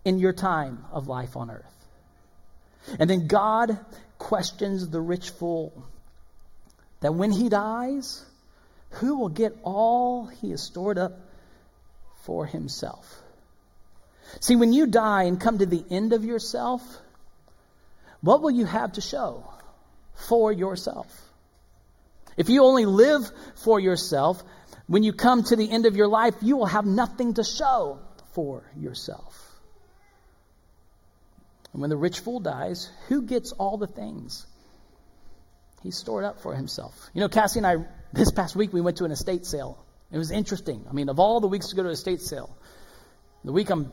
in 0.04 0.18
your 0.18 0.32
time 0.32 0.84
of 0.92 1.08
life 1.08 1.36
on 1.36 1.50
earth. 1.50 1.64
And 2.98 3.08
then 3.08 3.26
God 3.26 3.78
questions 4.18 4.88
the 4.88 5.00
rich 5.00 5.30
fool 5.30 5.84
that 7.00 7.14
when 7.14 7.30
he 7.30 7.48
dies, 7.48 8.24
who 8.94 9.18
will 9.18 9.28
get 9.28 9.56
all 9.62 10.26
he 10.26 10.50
has 10.50 10.62
stored 10.62 10.98
up 10.98 11.20
for 12.22 12.46
himself? 12.46 13.22
See, 14.40 14.56
when 14.56 14.72
you 14.72 14.86
die 14.86 15.24
and 15.24 15.40
come 15.40 15.58
to 15.58 15.66
the 15.66 15.84
end 15.90 16.12
of 16.12 16.24
yourself, 16.24 16.82
what 18.20 18.42
will 18.42 18.50
you 18.50 18.64
have 18.64 18.92
to 18.92 19.00
show 19.00 19.44
for 20.28 20.52
yourself? 20.52 21.06
If 22.36 22.48
you 22.48 22.64
only 22.64 22.84
live 22.84 23.30
for 23.56 23.78
yourself, 23.78 24.42
when 24.86 25.02
you 25.02 25.12
come 25.12 25.44
to 25.44 25.56
the 25.56 25.70
end 25.70 25.86
of 25.86 25.96
your 25.96 26.08
life, 26.08 26.34
you 26.42 26.56
will 26.56 26.66
have 26.66 26.84
nothing 26.84 27.34
to 27.34 27.44
show 27.44 28.00
for 28.32 28.64
yourself. 28.76 29.40
And 31.72 31.80
when 31.80 31.90
the 31.90 31.96
rich 31.96 32.20
fool 32.20 32.40
dies, 32.40 32.88
who 33.08 33.22
gets 33.22 33.52
all 33.52 33.76
the 33.76 33.86
things 33.86 34.46
he 35.82 35.90
stored 35.90 36.24
up 36.24 36.40
for 36.40 36.54
himself? 36.54 37.10
You 37.14 37.20
know, 37.20 37.28
Cassie 37.28 37.58
and 37.58 37.66
I, 37.66 37.76
this 38.14 38.30
past 38.30 38.56
week, 38.56 38.72
we 38.72 38.80
went 38.80 38.98
to 38.98 39.04
an 39.04 39.10
estate 39.10 39.44
sale. 39.46 39.84
It 40.10 40.18
was 40.18 40.30
interesting. 40.30 40.84
I 40.88 40.92
mean, 40.92 41.08
of 41.08 41.18
all 41.18 41.40
the 41.40 41.48
weeks 41.48 41.68
to 41.68 41.76
go 41.76 41.82
to 41.82 41.88
an 41.88 41.94
estate 41.94 42.20
sale, 42.20 42.56
the 43.44 43.52
week 43.52 43.70
I'm 43.70 43.92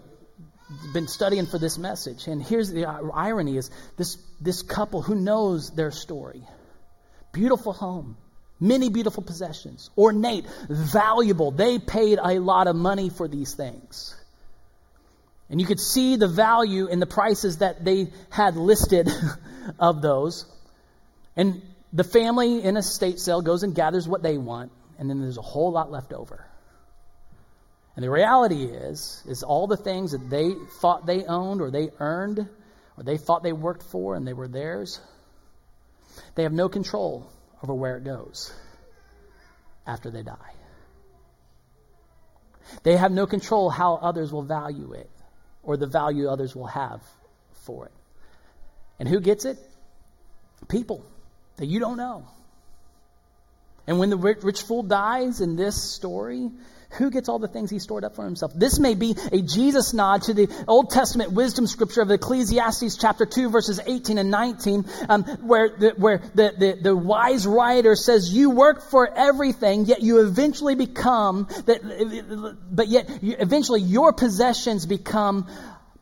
been 0.93 1.07
studying 1.07 1.45
for 1.45 1.57
this 1.57 1.77
message. 1.77 2.27
And 2.27 2.41
here's 2.41 2.69
the 2.69 2.85
irony 2.85 3.57
is 3.57 3.69
this, 3.97 4.17
this 4.39 4.61
couple 4.61 5.01
who 5.01 5.15
knows 5.15 5.71
their 5.71 5.91
story. 5.91 6.43
Beautiful 7.33 7.73
home, 7.73 8.17
many 8.59 8.89
beautiful 8.89 9.23
possessions, 9.23 9.89
ornate, 9.97 10.45
valuable. 10.69 11.51
They 11.51 11.79
paid 11.79 12.19
a 12.21 12.39
lot 12.39 12.67
of 12.67 12.75
money 12.75 13.09
for 13.09 13.27
these 13.27 13.53
things. 13.53 14.15
And 15.49 15.59
you 15.59 15.67
could 15.67 15.79
see 15.79 16.15
the 16.15 16.29
value 16.29 16.87
in 16.87 16.99
the 16.99 17.05
prices 17.05 17.57
that 17.57 17.83
they 17.83 18.13
had 18.29 18.55
listed 18.55 19.09
of 19.79 20.01
those. 20.01 20.45
And 21.35 21.61
the 21.93 22.03
family 22.03 22.63
in 22.63 22.77
a 22.77 22.81
state 22.81 23.19
sale 23.19 23.41
goes 23.41 23.63
and 23.63 23.75
gathers 23.75 24.07
what 24.07 24.23
they 24.23 24.37
want, 24.37 24.71
and 24.97 25.09
then 25.09 25.19
there's 25.19 25.37
a 25.37 25.41
whole 25.41 25.71
lot 25.71 25.91
left 25.91 26.13
over. 26.13 26.45
And 27.95 28.03
the 28.03 28.09
reality 28.09 28.63
is, 28.63 29.21
is 29.27 29.43
all 29.43 29.67
the 29.67 29.77
things 29.77 30.11
that 30.11 30.29
they 30.29 30.53
thought 30.79 31.05
they 31.05 31.25
owned 31.25 31.61
or 31.61 31.71
they 31.71 31.89
earned 31.99 32.47
or 32.97 33.03
they 33.03 33.17
thought 33.17 33.43
they 33.43 33.51
worked 33.51 33.83
for 33.83 34.15
and 34.15 34.25
they 34.25 34.33
were 34.33 34.47
theirs, 34.47 35.01
they 36.35 36.43
have 36.43 36.53
no 36.53 36.69
control 36.69 37.29
over 37.61 37.73
where 37.73 37.97
it 37.97 38.05
goes 38.05 38.53
after 39.85 40.09
they 40.09 40.23
die. 40.23 40.53
They 42.83 42.95
have 42.95 43.11
no 43.11 43.27
control 43.27 43.69
how 43.69 43.95
others 43.95 44.31
will 44.31 44.43
value 44.43 44.93
it 44.93 45.09
or 45.61 45.75
the 45.75 45.87
value 45.87 46.29
others 46.29 46.55
will 46.55 46.67
have 46.67 47.01
for 47.65 47.87
it. 47.87 47.91
And 48.99 49.09
who 49.09 49.19
gets 49.19 49.43
it? 49.43 49.57
People 50.69 51.05
that 51.57 51.65
you 51.67 51.79
don't 51.79 51.97
know. 51.97 52.27
And 53.87 53.99
when 53.99 54.09
the 54.09 54.17
rich 54.17 54.61
fool 54.61 54.83
dies 54.83 55.41
in 55.41 55.55
this 55.55 55.81
story, 55.81 56.49
who 56.91 57.09
gets 57.09 57.29
all 57.29 57.39
the 57.39 57.47
things 57.47 57.69
he 57.69 57.79
stored 57.79 58.03
up 58.03 58.15
for 58.15 58.25
himself? 58.25 58.51
This 58.53 58.77
may 58.77 58.95
be 58.95 59.15
a 59.31 59.41
Jesus 59.41 59.93
nod 59.93 60.23
to 60.23 60.33
the 60.33 60.49
Old 60.67 60.91
Testament 60.91 61.31
wisdom 61.31 61.65
scripture 61.65 62.01
of 62.01 62.11
Ecclesiastes 62.11 62.97
chapter 62.97 63.25
2 63.25 63.49
verses 63.49 63.79
18 63.85 64.17
and 64.17 64.29
19, 64.29 64.85
um, 65.07 65.23
where, 65.23 65.69
the, 65.69 65.93
where 65.97 66.21
the, 66.35 66.53
the, 66.57 66.79
the 66.81 66.95
wise 66.95 67.47
writer 67.47 67.95
says, 67.95 68.29
you 68.31 68.49
work 68.49 68.89
for 68.89 69.09
everything, 69.17 69.85
yet 69.85 70.01
you 70.01 70.19
eventually 70.25 70.75
become, 70.75 71.47
that, 71.65 72.57
but 72.69 72.87
yet 72.87 73.23
you, 73.23 73.35
eventually 73.39 73.81
your 73.81 74.11
possessions 74.11 74.85
become 74.85 75.47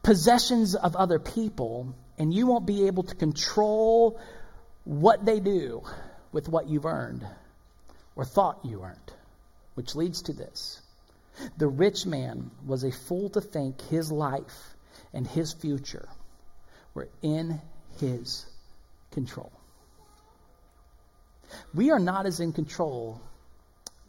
possessions 0.02 0.76
of 0.76 0.96
other 0.96 1.20
people, 1.20 1.94
and 2.18 2.34
you 2.34 2.48
won't 2.48 2.66
be 2.66 2.88
able 2.88 3.04
to 3.04 3.16
control 3.16 4.20
what 4.90 5.24
they 5.24 5.40
do 5.40 5.84
with 6.32 6.50
what 6.50 6.68
you've 6.68 6.88
earned 6.88 7.24
or 8.16 8.26
thought 8.26 8.60
you 8.64 8.82
earned. 8.84 9.14
Which 9.76 9.96
leads 9.96 10.24
to 10.24 10.34
this 10.34 10.82
the 11.58 11.68
rich 11.68 12.08
man 12.08 12.50
was 12.66 12.84
a 12.84 12.92
fool 12.92 13.30
to 13.30 13.40
think 13.40 13.80
his 13.84 14.12
life 14.12 14.76
and 15.14 15.28
his 15.28 15.54
future 15.54 16.10
were 16.96 17.08
in 17.22 17.62
his 18.00 18.46
control. 19.12 19.52
We 21.74 21.92
are 21.92 22.00
not 22.00 22.26
as 22.26 22.40
in 22.40 22.52
control 22.52 23.22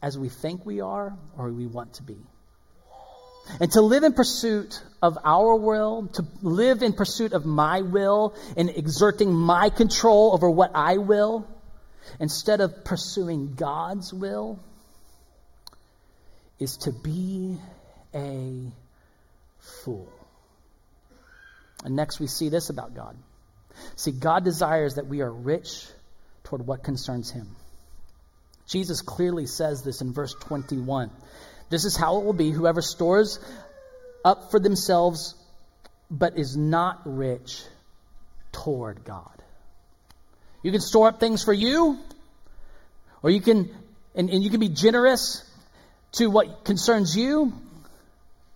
as 0.01 0.17
we 0.17 0.29
think 0.29 0.65
we 0.65 0.81
are 0.81 1.15
or 1.37 1.51
we 1.51 1.67
want 1.67 1.93
to 1.93 2.03
be. 2.03 2.17
And 3.59 3.71
to 3.73 3.81
live 3.81 4.03
in 4.03 4.13
pursuit 4.13 4.81
of 5.01 5.17
our 5.23 5.55
will, 5.55 6.07
to 6.13 6.25
live 6.41 6.83
in 6.83 6.93
pursuit 6.93 7.33
of 7.33 7.45
my 7.45 7.81
will 7.81 8.35
and 8.55 8.69
exerting 8.69 9.33
my 9.33 9.69
control 9.69 10.31
over 10.33 10.49
what 10.49 10.71
I 10.75 10.97
will, 10.97 11.47
instead 12.19 12.61
of 12.61 12.83
pursuing 12.85 13.53
God's 13.55 14.13
will, 14.13 14.59
is 16.59 16.77
to 16.77 16.91
be 16.91 17.57
a 18.13 18.71
fool. 19.59 20.11
And 21.83 21.95
next 21.95 22.19
we 22.19 22.27
see 22.27 22.49
this 22.49 22.69
about 22.69 22.95
God. 22.95 23.17
See, 23.95 24.11
God 24.11 24.43
desires 24.43 24.95
that 24.95 25.07
we 25.07 25.21
are 25.21 25.31
rich 25.31 25.87
toward 26.43 26.65
what 26.65 26.83
concerns 26.83 27.31
him. 27.31 27.55
Jesus 28.67 29.01
clearly 29.01 29.47
says 29.47 29.83
this 29.83 30.01
in 30.01 30.13
verse 30.13 30.35
21. 30.41 31.09
This 31.71 31.85
is 31.85 31.95
how 31.95 32.17
it 32.17 32.25
will 32.25 32.33
be 32.33 32.51
whoever 32.51 32.81
stores 32.81 33.39
up 34.25 34.51
for 34.51 34.59
themselves 34.59 35.35
but 36.11 36.37
is 36.37 36.57
not 36.57 37.01
rich 37.05 37.63
toward 38.51 39.05
God. 39.05 39.41
You 40.61 40.71
can 40.71 40.81
store 40.81 41.07
up 41.07 41.21
things 41.21 41.43
for 41.43 41.53
you, 41.53 41.97
or 43.23 43.29
you 43.29 43.39
can, 43.39 43.73
and, 44.13 44.29
and 44.29 44.43
you 44.43 44.49
can 44.49 44.59
be 44.59 44.67
generous 44.67 45.49
to 46.13 46.29
what 46.29 46.65
concerns 46.65 47.15
you. 47.15 47.53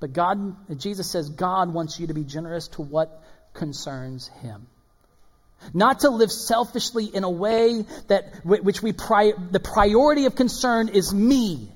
But 0.01 0.11
God, 0.11 0.77
Jesus 0.77 1.09
says 1.09 1.29
God 1.29 1.73
wants 1.73 1.97
you 1.99 2.07
to 2.07 2.13
be 2.13 2.25
generous 2.25 2.67
to 2.69 2.81
what 2.81 3.23
concerns 3.53 4.27
Him. 4.41 4.67
Not 5.73 6.01
to 6.01 6.09
live 6.09 6.33
selfishly 6.33 7.05
in 7.05 7.23
a 7.23 7.29
way 7.29 7.85
that 8.07 8.45
which 8.45 8.83
we 8.83 8.91
pri- 8.91 9.33
the 9.51 9.61
priority 9.61 10.25
of 10.25 10.35
concern 10.35 10.89
is 10.89 11.13
me. 11.13 11.71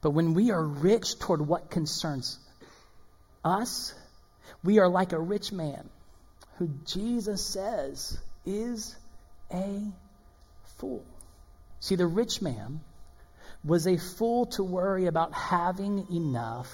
But 0.00 0.10
when 0.10 0.34
we 0.34 0.50
are 0.50 0.62
rich 0.62 1.18
toward 1.18 1.40
what 1.46 1.70
concerns 1.70 2.38
us, 3.44 3.94
we 4.62 4.78
are 4.78 4.88
like 4.88 5.12
a 5.12 5.18
rich 5.18 5.52
man 5.52 5.88
who 6.56 6.68
Jesus 6.84 7.44
says 7.44 8.18
is 8.44 8.96
a 9.52 9.82
fool. 10.78 11.04
See, 11.80 11.96
the 11.96 12.06
rich 12.06 12.42
man 12.42 12.80
was 13.64 13.86
a 13.86 13.96
fool 13.96 14.46
to 14.46 14.62
worry 14.62 15.06
about 15.06 15.32
having 15.32 16.06
enough 16.12 16.68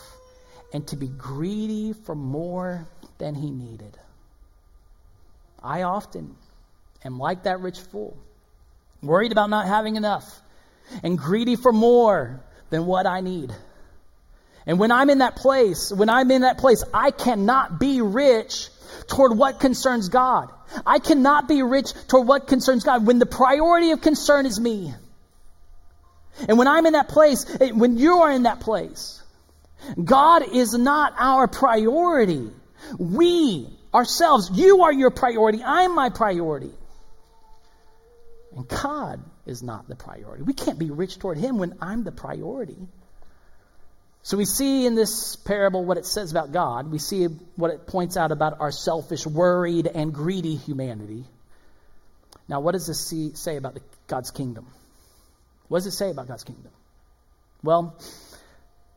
and 0.72 0.86
to 0.88 0.96
be 0.96 1.08
greedy 1.08 1.92
for 1.92 2.14
more 2.14 2.86
than 3.18 3.34
he 3.34 3.50
needed. 3.50 3.96
I 5.62 5.82
often 5.82 6.36
am 7.04 7.18
like 7.18 7.44
that 7.44 7.60
rich 7.60 7.80
fool, 7.80 8.16
worried 9.02 9.32
about 9.32 9.50
not 9.50 9.66
having 9.66 9.96
enough 9.96 10.42
and 11.02 11.18
greedy 11.18 11.56
for 11.56 11.72
more 11.72 12.44
than 12.70 12.86
what 12.86 13.06
I 13.06 13.20
need. 13.20 13.52
And 14.66 14.78
when 14.78 14.90
I'm 14.90 15.10
in 15.10 15.18
that 15.18 15.36
place, 15.36 15.92
when 15.92 16.08
I'm 16.08 16.30
in 16.30 16.42
that 16.42 16.58
place, 16.58 16.82
I 16.92 17.10
cannot 17.10 17.78
be 17.78 18.00
rich 18.00 18.68
toward 19.08 19.36
what 19.36 19.60
concerns 19.60 20.08
God. 20.08 20.50
I 20.86 20.98
cannot 20.98 21.48
be 21.48 21.62
rich 21.62 21.92
toward 22.08 22.26
what 22.26 22.46
concerns 22.46 22.84
God 22.84 23.06
when 23.06 23.18
the 23.18 23.26
priority 23.26 23.90
of 23.90 24.00
concern 24.00 24.46
is 24.46 24.58
me. 24.58 24.94
And 26.48 26.58
when 26.58 26.66
I'm 26.66 26.86
in 26.86 26.94
that 26.94 27.08
place, 27.08 27.44
when 27.72 27.98
you 27.98 28.22
are 28.22 28.32
in 28.32 28.44
that 28.44 28.60
place, 28.60 29.22
God 30.02 30.42
is 30.54 30.74
not 30.74 31.14
our 31.18 31.46
priority. 31.46 32.50
We, 32.98 33.68
ourselves, 33.92 34.50
you 34.52 34.82
are 34.84 34.92
your 34.92 35.10
priority. 35.10 35.62
I'm 35.62 35.94
my 35.94 36.08
priority. 36.08 36.72
And 38.56 38.66
God 38.66 39.22
is 39.46 39.62
not 39.62 39.88
the 39.88 39.96
priority. 39.96 40.42
We 40.42 40.54
can't 40.54 40.78
be 40.78 40.90
rich 40.90 41.18
toward 41.18 41.38
Him 41.38 41.58
when 41.58 41.76
I'm 41.80 42.04
the 42.04 42.12
priority. 42.12 42.78
So 44.22 44.38
we 44.38 44.46
see 44.46 44.86
in 44.86 44.94
this 44.94 45.36
parable 45.36 45.84
what 45.84 45.98
it 45.98 46.06
says 46.06 46.30
about 46.30 46.50
God. 46.50 46.90
We 46.90 46.98
see 46.98 47.26
what 47.56 47.70
it 47.70 47.86
points 47.86 48.16
out 48.16 48.32
about 48.32 48.58
our 48.60 48.72
selfish, 48.72 49.26
worried, 49.26 49.86
and 49.86 50.14
greedy 50.14 50.56
humanity. 50.56 51.24
Now, 52.48 52.60
what 52.60 52.72
does 52.72 52.86
this 52.86 53.06
see, 53.06 53.34
say 53.34 53.56
about 53.56 53.74
the, 53.74 53.82
God's 54.06 54.30
kingdom? 54.30 54.66
What 55.68 55.78
does 55.78 55.86
it 55.86 55.92
say 55.92 56.10
about 56.10 56.28
God's 56.28 56.44
kingdom? 56.44 56.72
Well, 57.62 57.98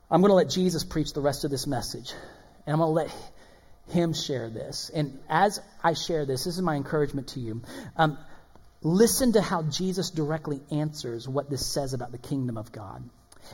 I'm 0.10 0.22
going 0.22 0.32
to 0.32 0.36
let 0.36 0.50
Jesus 0.50 0.86
preach 0.86 1.12
the 1.12 1.22
rest 1.22 1.44
of 1.44 1.52
this 1.52 1.68
message, 1.68 2.14
and 2.66 2.74
I'm 2.74 2.80
going 2.80 2.90
to 2.90 2.94
let 2.94 3.34
him 3.90 4.14
share 4.14 4.50
this. 4.50 4.92
And 4.94 5.20
as 5.30 5.60
I 5.84 5.94
share 5.94 6.26
this, 6.26 6.46
this 6.46 6.56
is 6.56 6.62
my 6.62 6.76
encouragement 6.76 7.30
to 7.30 7.40
you. 7.40 7.62
Um, 7.96 8.18
listen 8.82 9.34
to 9.34 9.42
how 9.42 9.64
Jesus 9.64 10.12
directly 10.12 10.62
answers 10.72 11.28
what 11.28 11.50
this 11.50 11.66
says 11.66 11.94
about 11.94 12.12
the 12.12 12.18
kingdom 12.18 12.58
of 12.58 12.72
God. 12.72 13.04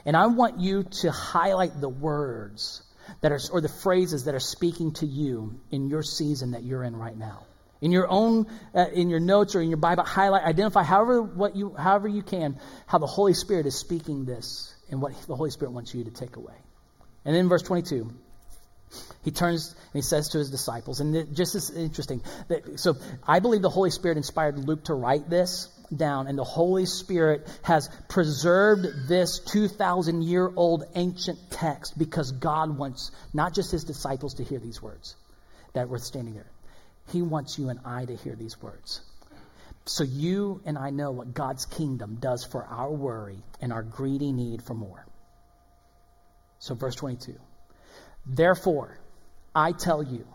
And 0.06 0.18
I 0.18 0.28
want 0.28 0.60
you 0.60 0.84
to 1.02 1.12
highlight 1.12 1.80
the 1.80 1.90
words 1.90 2.84
that 3.22 3.32
are, 3.32 3.40
or 3.52 3.62
the 3.62 3.70
phrases 3.70 4.26
that 4.26 4.36
are 4.36 4.40
speaking 4.40 4.94
to 4.94 5.06
you 5.06 5.60
in 5.72 5.90
your 5.90 6.04
season 6.04 6.52
that 6.52 6.64
you're 6.64 6.84
in 6.84 6.96
right 6.96 7.18
now. 7.18 7.46
In 7.82 7.92
your 7.92 8.08
own, 8.10 8.48
uh, 8.74 8.86
in 8.94 9.10
your 9.10 9.20
notes 9.20 9.56
or 9.56 9.62
in 9.62 9.70
your 9.70 9.78
Bible, 9.78 10.04
highlight, 10.04 10.44
identify 10.44 10.84
however 10.84 11.22
what 11.22 11.56
you, 11.56 11.74
however 11.74 12.08
you 12.08 12.24
can, 12.24 12.58
how 12.86 12.98
the 12.98 13.08
Holy 13.08 13.34
Spirit 13.34 13.66
is 13.66 13.76
speaking 13.76 14.24
this 14.24 14.74
and 14.90 15.02
what 15.02 15.14
the 15.28 15.36
Holy 15.36 15.52
Spirit 15.52 15.72
wants 15.72 15.94
you 15.94 16.06
to 16.06 16.12
take 16.12 16.38
away. 16.38 16.56
And 17.26 17.36
then 17.36 17.50
verse 17.50 17.62
22, 17.62 18.14
he 19.24 19.32
turns 19.32 19.70
and 19.70 19.94
he 19.94 20.02
says 20.02 20.30
to 20.30 20.38
his 20.38 20.50
disciples, 20.50 21.00
and 21.00 21.16
it 21.16 21.34
just 21.34 21.56
is 21.56 21.70
interesting. 21.70 22.22
That, 22.48 22.80
so 22.80 22.98
I 23.28 23.40
believe 23.40 23.62
the 23.62 23.70
Holy 23.70 23.90
Spirit 23.90 24.18
inspired 24.18 24.58
Luke 24.58 24.86
to 24.86 24.94
write 24.94 25.30
this 25.30 25.70
down, 25.96 26.28
and 26.28 26.38
the 26.38 26.44
Holy 26.44 26.86
Spirit 26.86 27.48
has 27.64 27.90
preserved 28.10 29.08
this 29.08 29.40
2,000 29.40 30.24
year 30.24 30.52
old 30.56 30.84
ancient 30.96 31.40
text 31.52 31.98
because 31.98 32.32
God 32.32 32.78
wants 32.78 33.12
not 33.34 33.54
just 33.54 33.72
his 33.72 33.84
disciples 33.84 34.36
to 34.36 34.44
hear 34.44 34.60
these 34.60 34.82
words 34.82 35.16
that 35.74 35.90
were 35.90 36.00
standing 36.00 36.34
there, 36.34 36.52
he 37.12 37.22
wants 37.22 37.58
you 37.58 37.70
and 37.70 37.80
I 37.86 38.06
to 38.06 38.16
hear 38.16 38.36
these 38.36 38.62
words. 38.62 39.02
So 39.86 40.04
you 40.04 40.62
and 40.66 40.78
I 40.78 40.92
know 40.92 41.12
what 41.12 41.34
God's 41.34 41.66
kingdom 41.66 42.18
does 42.20 42.46
for 42.46 42.64
our 42.64 42.92
worry 42.92 43.44
and 43.62 43.74
our 43.74 43.84
greedy 43.84 44.32
need 44.32 44.62
for 44.62 44.74
more. 44.74 45.06
So, 46.60 46.76
verse 46.76 46.96
22. 46.96 47.38
Therefore, 48.26 48.98
I 49.54 49.72
tell 49.72 50.02
you, 50.02 50.26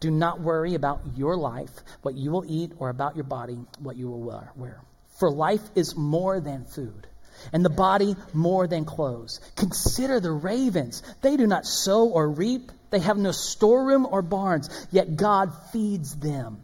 do 0.00 0.10
not 0.10 0.40
worry 0.40 0.74
about 0.74 1.02
your 1.16 1.36
life, 1.36 1.70
what 2.02 2.14
you 2.14 2.30
will 2.30 2.44
eat, 2.46 2.72
or 2.78 2.88
about 2.88 3.14
your 3.14 3.24
body, 3.24 3.58
what 3.78 3.96
you 3.96 4.08
will 4.08 4.50
wear. 4.56 4.82
For 5.18 5.30
life 5.30 5.62
is 5.74 5.96
more 5.96 6.40
than 6.40 6.64
food, 6.64 7.06
and 7.52 7.64
the 7.64 7.70
body 7.70 8.16
more 8.32 8.66
than 8.66 8.84
clothes. 8.84 9.40
Consider 9.56 10.20
the 10.20 10.32
ravens. 10.32 11.02
They 11.22 11.36
do 11.36 11.46
not 11.46 11.66
sow 11.66 12.08
or 12.08 12.28
reap, 12.28 12.72
they 12.90 12.98
have 13.00 13.16
no 13.16 13.32
storeroom 13.32 14.06
or 14.06 14.22
barns, 14.22 14.68
yet 14.90 15.16
God 15.16 15.52
feeds 15.72 16.16
them. 16.16 16.62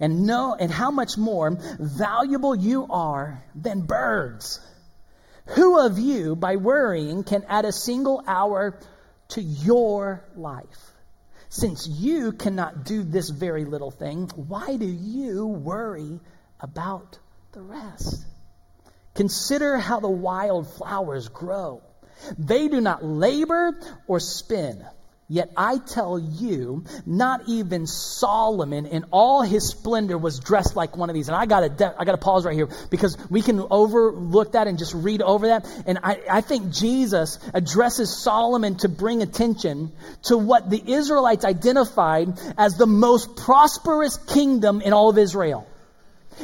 And 0.00 0.26
know 0.26 0.56
and 0.58 0.70
how 0.70 0.90
much 0.90 1.16
more 1.16 1.56
valuable 1.78 2.54
you 2.54 2.86
are 2.90 3.42
than 3.54 3.82
birds. 3.82 4.60
Who 5.50 5.78
of 5.78 5.98
you, 5.98 6.34
by 6.34 6.56
worrying, 6.56 7.22
can 7.22 7.44
add 7.48 7.64
a 7.64 7.72
single 7.72 8.22
hour 8.26 8.78
to 9.28 9.42
your 9.42 10.24
life? 10.34 10.92
Since 11.48 11.86
you 11.86 12.32
cannot 12.32 12.84
do 12.84 13.02
this 13.02 13.30
very 13.30 13.64
little 13.64 13.90
thing, 13.90 14.30
why 14.34 14.76
do 14.76 14.86
you 14.86 15.46
worry 15.46 16.20
about 16.60 17.18
the 17.56 17.62
rest. 17.62 18.24
Consider 19.14 19.78
how 19.78 20.00
the 20.00 20.10
wild 20.10 20.68
flowers 20.68 21.28
grow. 21.28 21.82
They 22.38 22.68
do 22.68 22.82
not 22.82 23.02
labor 23.02 23.78
or 24.06 24.20
spin. 24.20 24.84
Yet 25.28 25.50
I 25.56 25.78
tell 25.78 26.20
you, 26.20 26.84
not 27.04 27.48
even 27.48 27.88
Solomon 27.88 28.86
in 28.86 29.06
all 29.10 29.42
his 29.42 29.68
splendor 29.68 30.16
was 30.16 30.38
dressed 30.38 30.76
like 30.76 30.96
one 30.96 31.10
of 31.10 31.14
these. 31.14 31.26
And 31.26 31.36
I 31.36 31.46
gotta, 31.46 31.68
de- 31.68 31.94
I 31.98 32.04
gotta 32.04 32.18
pause 32.18 32.46
right 32.46 32.54
here 32.54 32.68
because 32.90 33.18
we 33.28 33.42
can 33.42 33.60
overlook 33.68 34.52
that 34.52 34.68
and 34.68 34.78
just 34.78 34.94
read 34.94 35.22
over 35.22 35.48
that. 35.48 35.66
And 35.84 35.98
I, 36.04 36.20
I 36.30 36.40
think 36.42 36.70
Jesus 36.70 37.40
addresses 37.52 38.16
Solomon 38.16 38.76
to 38.76 38.88
bring 38.88 39.20
attention 39.20 39.90
to 40.24 40.38
what 40.38 40.70
the 40.70 40.92
Israelites 40.92 41.44
identified 41.44 42.38
as 42.56 42.76
the 42.76 42.86
most 42.86 43.34
prosperous 43.34 44.16
kingdom 44.16 44.80
in 44.80 44.92
all 44.92 45.10
of 45.10 45.18
Israel. 45.18 45.66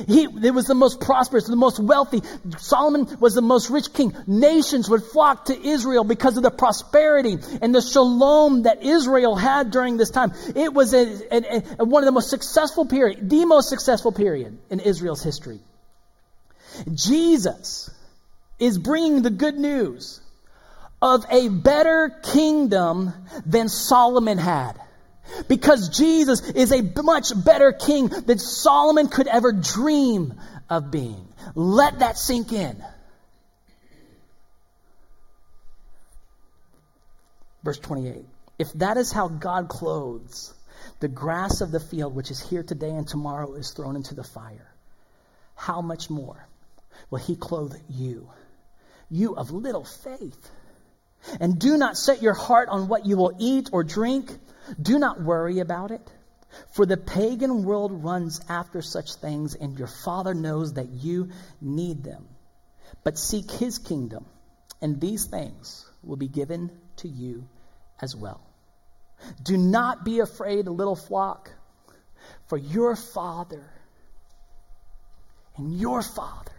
He 0.07 0.25
it 0.25 0.55
was 0.55 0.67
the 0.67 0.75
most 0.75 1.01
prosperous, 1.01 1.47
the 1.47 1.57
most 1.57 1.79
wealthy. 1.79 2.23
Solomon 2.59 3.19
was 3.21 3.35
the 3.35 3.43
most 3.43 3.71
rich 3.71 3.93
king. 3.93 4.17
Nations 4.27 4.89
would 4.89 5.03
flock 5.03 5.47
to 5.47 5.67
Israel 5.67 6.05
because 6.05 6.37
of 6.37 6.43
the 6.43 6.51
prosperity 6.51 7.39
and 7.61 7.75
the 7.75 7.83
shalom 7.83 8.63
that 8.63 8.83
Israel 8.83 9.37
had 9.37 9.71
during 9.71 9.97
this 9.97 10.11
time. 10.11 10.33
It 10.55 10.73
was 10.73 10.95
a, 10.95 11.35
a, 11.35 11.63
a, 11.81 11.85
one 11.85 12.03
of 12.03 12.07
the 12.07 12.13
most 12.13 12.31
successful 12.31 12.87
period, 12.87 13.29
the 13.29 13.45
most 13.45 13.69
successful 13.69 14.13
period 14.13 14.59
in 14.71 14.81
Israel's 14.81 15.23
history. 15.23 15.61
Jesus 16.95 17.91
is 18.59 18.79
bringing 18.79 19.23
the 19.23 19.31
good 19.31 19.59
news 19.59 20.21
of 21.03 21.27
a 21.31 21.49
better 21.49 22.09
kingdom 22.23 23.13
than 23.45 23.69
Solomon 23.69 24.39
had. 24.39 24.81
Because 25.49 25.89
Jesus 25.89 26.41
is 26.51 26.73
a 26.73 26.83
much 27.03 27.33
better 27.45 27.73
king 27.73 28.09
than 28.09 28.39
Solomon 28.39 29.09
could 29.09 29.27
ever 29.27 29.53
dream 29.53 30.35
of 30.69 30.91
being. 30.91 31.29
Let 31.55 32.01
that 32.01 32.19
sink 32.19 32.53
in. 32.53 32.83
Verse 37.63 37.79
28. 37.79 38.25
If 38.59 38.73
that 38.75 38.97
is 38.97 39.13
how 39.13 39.29
God 39.29 39.69
clothes 39.69 40.53
the 41.01 41.09
grass 41.09 41.61
of 41.61 41.71
the 41.71 41.81
field, 41.81 42.15
which 42.15 42.31
is 42.31 42.41
here 42.41 42.63
today 42.63 42.91
and 42.91 43.07
tomorrow 43.07 43.55
is 43.55 43.71
thrown 43.71 43.97
into 43.97 44.15
the 44.15 44.25
fire, 44.25 44.73
how 45.55 45.81
much 45.81 46.11
more 46.11 46.47
will 47.11 47.19
he 47.19 47.37
clothe 47.37 47.75
you? 47.89 48.29
You 49.11 49.35
of 49.37 49.51
little 49.51 49.85
faith. 49.85 50.51
And 51.41 51.59
do 51.59 51.77
not 51.77 51.97
set 51.97 52.23
your 52.23 52.35
heart 52.35 52.69
on 52.69 52.89
what 52.89 53.07
you 53.07 53.17
will 53.17 53.35
eat 53.39 53.71
or 53.73 53.85
drink. 53.85 54.31
Do 54.81 54.99
not 54.99 55.21
worry 55.23 55.61
about 55.61 55.91
it. 55.91 56.11
For 56.75 56.85
the 56.85 56.97
pagan 56.97 57.65
world 57.65 58.05
runs 58.05 58.41
after 58.49 58.83
such 58.83 59.15
things, 59.15 59.55
and 59.55 59.79
your 59.79 59.89
Father 59.89 60.35
knows 60.35 60.75
that 60.75 60.89
you 60.91 61.31
need 61.61 62.05
them. 62.05 62.29
But 63.05 63.19
seek 63.19 63.51
his 63.51 63.79
kingdom, 63.79 64.27
and 64.81 65.01
these 65.01 65.27
things 65.27 65.89
will 66.03 66.17
be 66.17 66.29
given 66.29 66.71
to 66.97 67.09
you 67.09 67.49
as 68.01 68.15
well. 68.15 68.41
Do 69.43 69.57
not 69.57 70.05
be 70.05 70.19
afraid, 70.19 70.67
little 70.67 70.97
flock, 70.97 71.51
for 72.49 72.59
your 72.59 72.97
Father 72.97 73.65
and 75.57 75.79
your 75.79 76.03
Father 76.03 76.53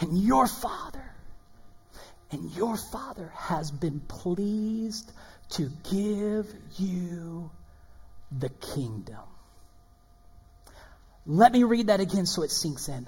and 0.00 0.18
your 0.18 0.46
Father 0.46 1.15
and 2.30 2.50
your 2.52 2.76
Father 2.76 3.32
has 3.34 3.70
been 3.70 4.00
pleased 4.00 5.10
to 5.50 5.70
give 5.90 6.52
you 6.76 7.50
the 8.36 8.48
kingdom. 8.48 9.22
Let 11.26 11.52
me 11.52 11.64
read 11.64 11.88
that 11.88 12.00
again 12.00 12.26
so 12.26 12.42
it 12.42 12.50
sinks 12.50 12.88
in. 12.88 13.06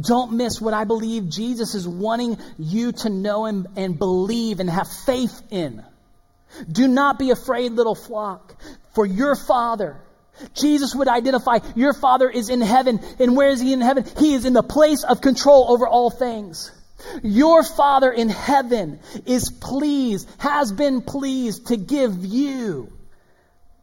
Don't 0.00 0.32
miss 0.32 0.60
what 0.60 0.74
I 0.74 0.84
believe 0.84 1.28
Jesus 1.28 1.74
is 1.74 1.86
wanting 1.86 2.38
you 2.58 2.92
to 2.92 3.10
know 3.10 3.46
and, 3.46 3.66
and 3.76 3.98
believe 3.98 4.60
and 4.60 4.70
have 4.70 4.88
faith 4.88 5.42
in. 5.50 5.82
Do 6.70 6.86
not 6.88 7.18
be 7.18 7.30
afraid, 7.30 7.72
little 7.72 7.94
flock, 7.94 8.56
for 8.94 9.06
your 9.06 9.34
Father, 9.36 10.00
Jesus 10.54 10.94
would 10.94 11.08
identify 11.08 11.58
your 11.76 11.92
Father 11.92 12.28
is 12.28 12.48
in 12.48 12.60
heaven. 12.60 13.00
And 13.18 13.36
where 13.36 13.50
is 13.50 13.60
He 13.60 13.72
in 13.72 13.80
heaven? 13.80 14.04
He 14.18 14.34
is 14.34 14.44
in 14.44 14.52
the 14.52 14.62
place 14.62 15.04
of 15.04 15.20
control 15.20 15.66
over 15.70 15.86
all 15.86 16.10
things. 16.10 16.72
Your 17.22 17.62
Father 17.62 18.10
in 18.10 18.28
heaven 18.28 19.00
is 19.26 19.50
pleased, 19.50 20.28
has 20.38 20.72
been 20.72 21.02
pleased 21.02 21.68
to 21.68 21.76
give 21.76 22.24
you 22.24 22.92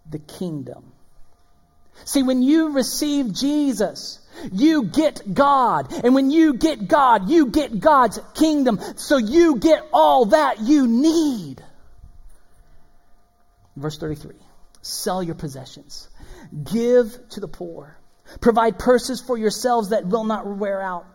the 0.09 0.19
kingdom. 0.19 0.91
See, 2.05 2.23
when 2.23 2.41
you 2.41 2.73
receive 2.73 3.33
Jesus, 3.33 4.19
you 4.51 4.83
get 4.83 5.33
God. 5.33 5.91
And 6.03 6.13
when 6.13 6.31
you 6.31 6.53
get 6.53 6.87
God, 6.87 7.29
you 7.29 7.47
get 7.47 7.79
God's 7.79 8.19
kingdom. 8.35 8.79
So 8.95 9.17
you 9.17 9.57
get 9.57 9.83
all 9.91 10.25
that 10.25 10.61
you 10.61 10.87
need. 10.87 11.61
Verse 13.75 13.97
33 13.97 14.33
Sell 14.81 15.21
your 15.21 15.35
possessions, 15.35 16.07
give 16.63 17.17
to 17.29 17.39
the 17.39 17.47
poor, 17.47 17.97
provide 18.39 18.79
purses 18.79 19.19
for 19.19 19.37
yourselves 19.37 19.89
that 19.89 20.05
will 20.05 20.23
not 20.23 20.45
wear 20.47 20.81
out, 20.81 21.05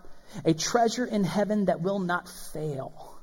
a 0.44 0.54
treasure 0.54 1.04
in 1.04 1.24
heaven 1.24 1.66
that 1.66 1.80
will 1.80 1.98
not 1.98 2.28
fail. 2.52 3.18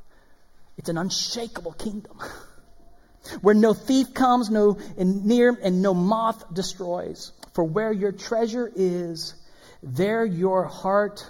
It's 0.78 0.90
an 0.90 0.98
unshakable 0.98 1.74
kingdom. 1.74 2.18
where 3.42 3.56
no 3.56 3.74
thief 3.74 4.14
comes, 4.14 4.50
no 4.50 4.78
near, 4.98 5.58
and 5.62 5.82
no 5.82 5.94
moth 5.94 6.54
destroys. 6.54 7.32
For 7.54 7.64
where 7.64 7.92
your 7.92 8.12
treasure 8.12 8.72
is, 8.74 9.34
there 9.84 10.26
your 10.26 10.66
heart 10.66 11.26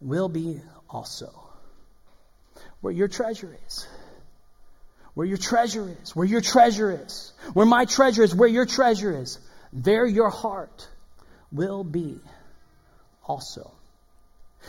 will 0.00 0.28
be 0.28 0.60
also. 0.88 1.30
Where 2.80 2.92
your 2.92 3.08
treasure 3.08 3.56
is. 3.66 3.86
Where 5.14 5.26
your 5.26 5.38
treasure 5.38 5.94
is. 6.02 6.16
Where 6.16 6.26
your 6.26 6.40
treasure 6.40 6.90
is. 6.90 7.32
Where 7.52 7.66
my 7.66 7.84
treasure 7.84 8.22
is. 8.22 8.34
Where 8.34 8.48
your 8.48 8.66
treasure 8.66 9.16
is. 9.16 9.38
There 9.72 10.06
your 10.06 10.30
heart 10.30 10.88
will 11.50 11.84
be 11.84 12.18
also. 13.24 13.70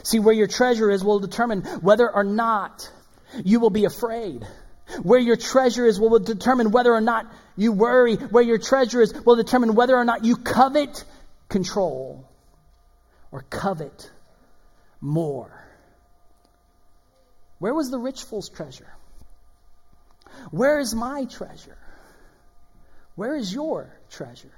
See, 0.02 0.20
where 0.20 0.34
your 0.34 0.48
treasure 0.48 0.90
is 0.90 1.04
will 1.04 1.20
determine 1.20 1.62
whether 1.82 2.10
or 2.10 2.24
not 2.24 2.92
you 3.44 3.60
will 3.60 3.70
be 3.70 3.86
afraid. 3.86 4.46
Where 5.02 5.20
your 5.20 5.38
treasure 5.38 5.86
is 5.86 6.00
will 6.00 6.20
determine 6.20 6.72
whether 6.72 6.94
or 6.94 7.02
not 7.02 7.32
you 7.56 7.72
worry. 7.72 8.16
Where 8.16 8.44
your 8.44 8.58
treasure 8.58 9.02
is 9.02 9.14
will 9.26 9.36
determine 9.36 9.76
whether 9.76 9.96
or 9.96 10.04
not 10.04 10.26
you 10.26 10.36
covet 10.36 11.06
control 11.50 12.28
or 13.32 13.44
covet 13.50 14.12
more. 15.00 15.52
Where 17.60 17.74
was 17.74 17.90
the 17.92 18.00
rich 18.00 18.24
fool's 18.24 18.50
treasure? 18.50 18.92
Where 20.52 20.80
is 20.80 20.94
my 20.94 21.26
treasure? 21.26 21.78
Where 23.16 23.36
is 23.36 23.54
your 23.54 23.96
treasure? 24.10 24.52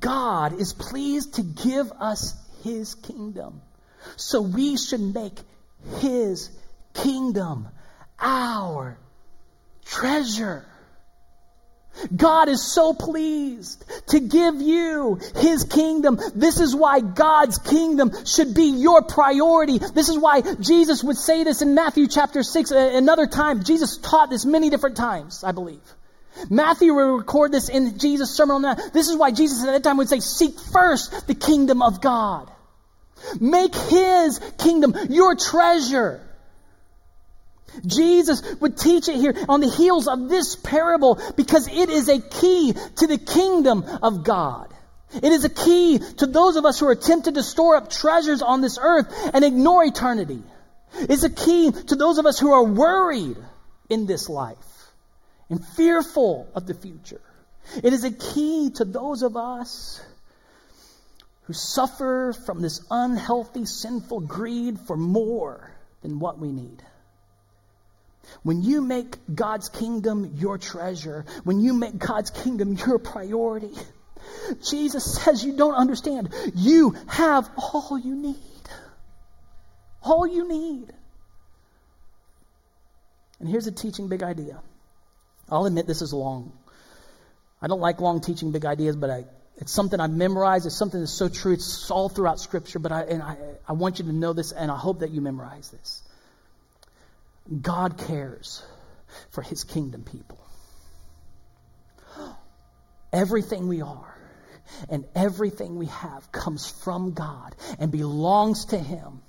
God 0.00 0.60
is 0.60 0.72
pleased 0.72 1.34
to 1.34 1.42
give 1.42 1.90
us 1.92 2.34
his 2.62 2.94
kingdom. 2.94 3.60
So 4.16 4.42
we 4.42 4.76
should 4.76 5.00
make 5.00 5.38
his 6.00 6.50
kingdom 6.94 7.68
our 8.18 8.98
treasure. 9.84 10.64
God 12.14 12.48
is 12.48 12.62
so 12.62 12.94
pleased 12.94 13.84
to 14.08 14.20
give 14.20 14.60
you 14.60 15.20
His 15.36 15.64
kingdom. 15.64 16.18
This 16.34 16.58
is 16.58 16.74
why 16.74 17.00
God's 17.00 17.58
kingdom 17.58 18.12
should 18.24 18.54
be 18.54 18.80
your 18.80 19.02
priority. 19.02 19.78
This 19.78 20.08
is 20.08 20.18
why 20.18 20.40
Jesus 20.40 21.04
would 21.04 21.16
say 21.16 21.44
this 21.44 21.62
in 21.62 21.74
Matthew 21.74 22.08
chapter 22.08 22.42
6 22.42 22.72
uh, 22.72 22.92
another 22.94 23.26
time. 23.26 23.62
Jesus 23.62 23.98
taught 23.98 24.30
this 24.30 24.44
many 24.44 24.70
different 24.70 24.96
times, 24.96 25.44
I 25.44 25.52
believe. 25.52 25.82
Matthew 26.48 26.94
will 26.94 27.18
record 27.18 27.52
this 27.52 27.68
in 27.68 27.98
Jesus' 27.98 28.34
Sermon 28.34 28.56
on 28.56 28.62
that. 28.62 28.92
This 28.92 29.08
is 29.08 29.16
why 29.16 29.30
Jesus 29.30 29.62
at 29.62 29.72
that 29.72 29.84
time 29.84 29.98
would 29.98 30.08
say, 30.08 30.20
seek 30.20 30.58
first 30.58 31.26
the 31.26 31.34
kingdom 31.34 31.82
of 31.82 32.00
God. 32.00 32.50
Make 33.40 33.74
His 33.74 34.40
kingdom 34.58 34.94
your 35.10 35.36
treasure. 35.36 36.20
Jesus 37.86 38.42
would 38.60 38.76
teach 38.76 39.08
it 39.08 39.16
here 39.16 39.34
on 39.48 39.60
the 39.60 39.68
heels 39.68 40.06
of 40.06 40.28
this 40.28 40.56
parable 40.56 41.18
because 41.36 41.68
it 41.68 41.88
is 41.88 42.08
a 42.08 42.20
key 42.20 42.74
to 42.96 43.06
the 43.06 43.18
kingdom 43.18 43.84
of 44.02 44.24
God. 44.24 44.68
It 45.14 45.24
is 45.24 45.44
a 45.44 45.48
key 45.48 45.98
to 45.98 46.26
those 46.26 46.56
of 46.56 46.64
us 46.64 46.80
who 46.80 46.86
are 46.86 46.94
tempted 46.94 47.34
to 47.34 47.42
store 47.42 47.76
up 47.76 47.90
treasures 47.90 48.42
on 48.42 48.60
this 48.60 48.78
earth 48.80 49.12
and 49.34 49.44
ignore 49.44 49.84
eternity. 49.84 50.42
It's 50.94 51.22
a 51.22 51.30
key 51.30 51.70
to 51.70 51.96
those 51.96 52.18
of 52.18 52.26
us 52.26 52.38
who 52.38 52.52
are 52.52 52.64
worried 52.64 53.36
in 53.88 54.06
this 54.06 54.28
life 54.28 54.56
and 55.48 55.64
fearful 55.64 56.48
of 56.54 56.66
the 56.66 56.74
future. 56.74 57.20
It 57.82 57.92
is 57.92 58.04
a 58.04 58.10
key 58.10 58.70
to 58.76 58.84
those 58.84 59.22
of 59.22 59.36
us 59.36 60.02
who 61.44 61.52
suffer 61.52 62.32
from 62.46 62.62
this 62.62 62.84
unhealthy, 62.90 63.64
sinful 63.64 64.20
greed 64.20 64.78
for 64.80 64.96
more 64.96 65.72
than 66.02 66.18
what 66.18 66.38
we 66.38 66.52
need. 66.52 66.82
When 68.42 68.62
you 68.62 68.82
make 68.82 69.16
God's 69.32 69.68
kingdom 69.68 70.36
your 70.36 70.58
treasure, 70.58 71.24
when 71.44 71.60
you 71.60 71.74
make 71.74 71.98
God's 71.98 72.30
kingdom 72.30 72.76
your 72.86 72.98
priority, 72.98 73.72
Jesus 74.62 75.16
says 75.16 75.44
you 75.44 75.56
don't 75.56 75.74
understand. 75.74 76.32
You 76.54 76.96
have 77.08 77.50
all 77.56 77.98
you 77.98 78.14
need. 78.14 78.36
All 80.02 80.26
you 80.26 80.48
need. 80.48 80.92
And 83.40 83.48
here's 83.48 83.66
a 83.66 83.72
teaching 83.72 84.08
big 84.08 84.22
idea. 84.22 84.60
I'll 85.48 85.66
admit 85.66 85.86
this 85.86 86.02
is 86.02 86.12
long. 86.12 86.52
I 87.60 87.66
don't 87.66 87.80
like 87.80 88.00
long 88.00 88.20
teaching 88.20 88.52
big 88.52 88.64
ideas, 88.64 88.96
but 88.96 89.10
I, 89.10 89.24
it's 89.58 89.72
something 89.72 90.00
I've 90.00 90.10
memorized. 90.10 90.66
It's 90.66 90.76
something 90.76 91.00
that's 91.00 91.12
so 91.12 91.28
true. 91.28 91.52
It's 91.52 91.90
all 91.90 92.08
throughout 92.08 92.40
Scripture, 92.40 92.78
but 92.78 92.92
I, 92.92 93.02
and 93.02 93.22
I, 93.22 93.36
I 93.68 93.72
want 93.72 93.98
you 93.98 94.06
to 94.06 94.12
know 94.12 94.32
this, 94.32 94.52
and 94.52 94.70
I 94.70 94.76
hope 94.76 95.00
that 95.00 95.10
you 95.10 95.20
memorize 95.20 95.70
this. 95.70 96.02
God 97.60 97.98
cares 97.98 98.62
for 99.30 99.42
his 99.42 99.64
kingdom 99.64 100.04
people. 100.04 100.38
Everything 103.12 103.68
we 103.68 103.82
are 103.82 104.12
and 104.88 105.04
everything 105.14 105.76
we 105.76 105.86
have 105.86 106.30
comes 106.32 106.68
from 106.68 107.12
God 107.12 107.54
and 107.78 107.90
belongs 107.90 108.66
to 108.66 108.78
him, 108.78 109.22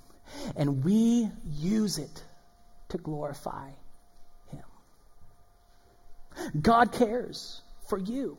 and 0.56 0.84
we 0.84 1.30
use 1.46 1.98
it 1.98 2.24
to 2.90 2.98
glorify 2.98 3.70
him. 4.52 4.64
God 6.60 6.92
cares 6.92 7.62
for 7.88 7.98
you. 7.98 8.38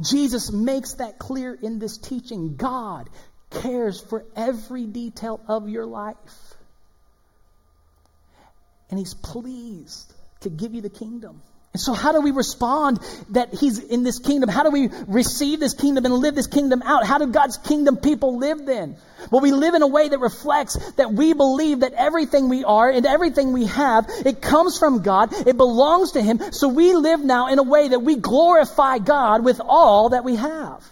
Jesus 0.00 0.52
makes 0.52 0.94
that 0.94 1.18
clear 1.18 1.54
in 1.54 1.78
this 1.78 1.98
teaching. 1.98 2.56
God 2.56 3.10
cares 3.50 4.00
for 4.00 4.24
every 4.36 4.86
detail 4.86 5.40
of 5.48 5.68
your 5.68 5.86
life 5.86 6.54
and 8.92 8.98
he's 8.98 9.14
pleased 9.14 10.12
to 10.40 10.50
give 10.50 10.74
you 10.74 10.82
the 10.82 10.90
kingdom. 10.90 11.40
And 11.72 11.80
so, 11.80 11.94
how 11.94 12.12
do 12.12 12.20
we 12.20 12.32
respond 12.32 13.00
that 13.30 13.54
He's 13.54 13.78
in 13.78 14.02
this 14.02 14.18
kingdom? 14.18 14.50
How 14.50 14.62
do 14.62 14.70
we 14.70 14.90
receive 15.06 15.58
this 15.58 15.72
kingdom 15.72 16.04
and 16.04 16.12
live 16.14 16.34
this 16.34 16.46
kingdom 16.46 16.82
out? 16.82 17.06
How 17.06 17.16
do 17.16 17.26
God's 17.28 17.56
kingdom 17.56 17.96
people 17.96 18.36
live 18.36 18.66
then? 18.66 18.96
Well, 19.30 19.40
we 19.40 19.52
live 19.52 19.72
in 19.72 19.80
a 19.80 19.86
way 19.86 20.06
that 20.10 20.18
reflects 20.18 20.76
that 20.96 21.14
we 21.14 21.32
believe 21.32 21.80
that 21.80 21.94
everything 21.94 22.50
we 22.50 22.64
are 22.64 22.90
and 22.90 23.06
everything 23.06 23.54
we 23.54 23.66
have, 23.66 24.06
it 24.26 24.42
comes 24.42 24.78
from 24.78 25.00
God, 25.00 25.32
it 25.32 25.56
belongs 25.56 26.12
to 26.12 26.20
Him. 26.20 26.40
So, 26.52 26.68
we 26.68 26.92
live 26.92 27.24
now 27.24 27.46
in 27.46 27.58
a 27.58 27.62
way 27.62 27.88
that 27.88 28.00
we 28.00 28.16
glorify 28.16 28.98
God 28.98 29.42
with 29.42 29.60
all 29.64 30.10
that 30.10 30.24
we 30.24 30.36
have. 30.36 30.84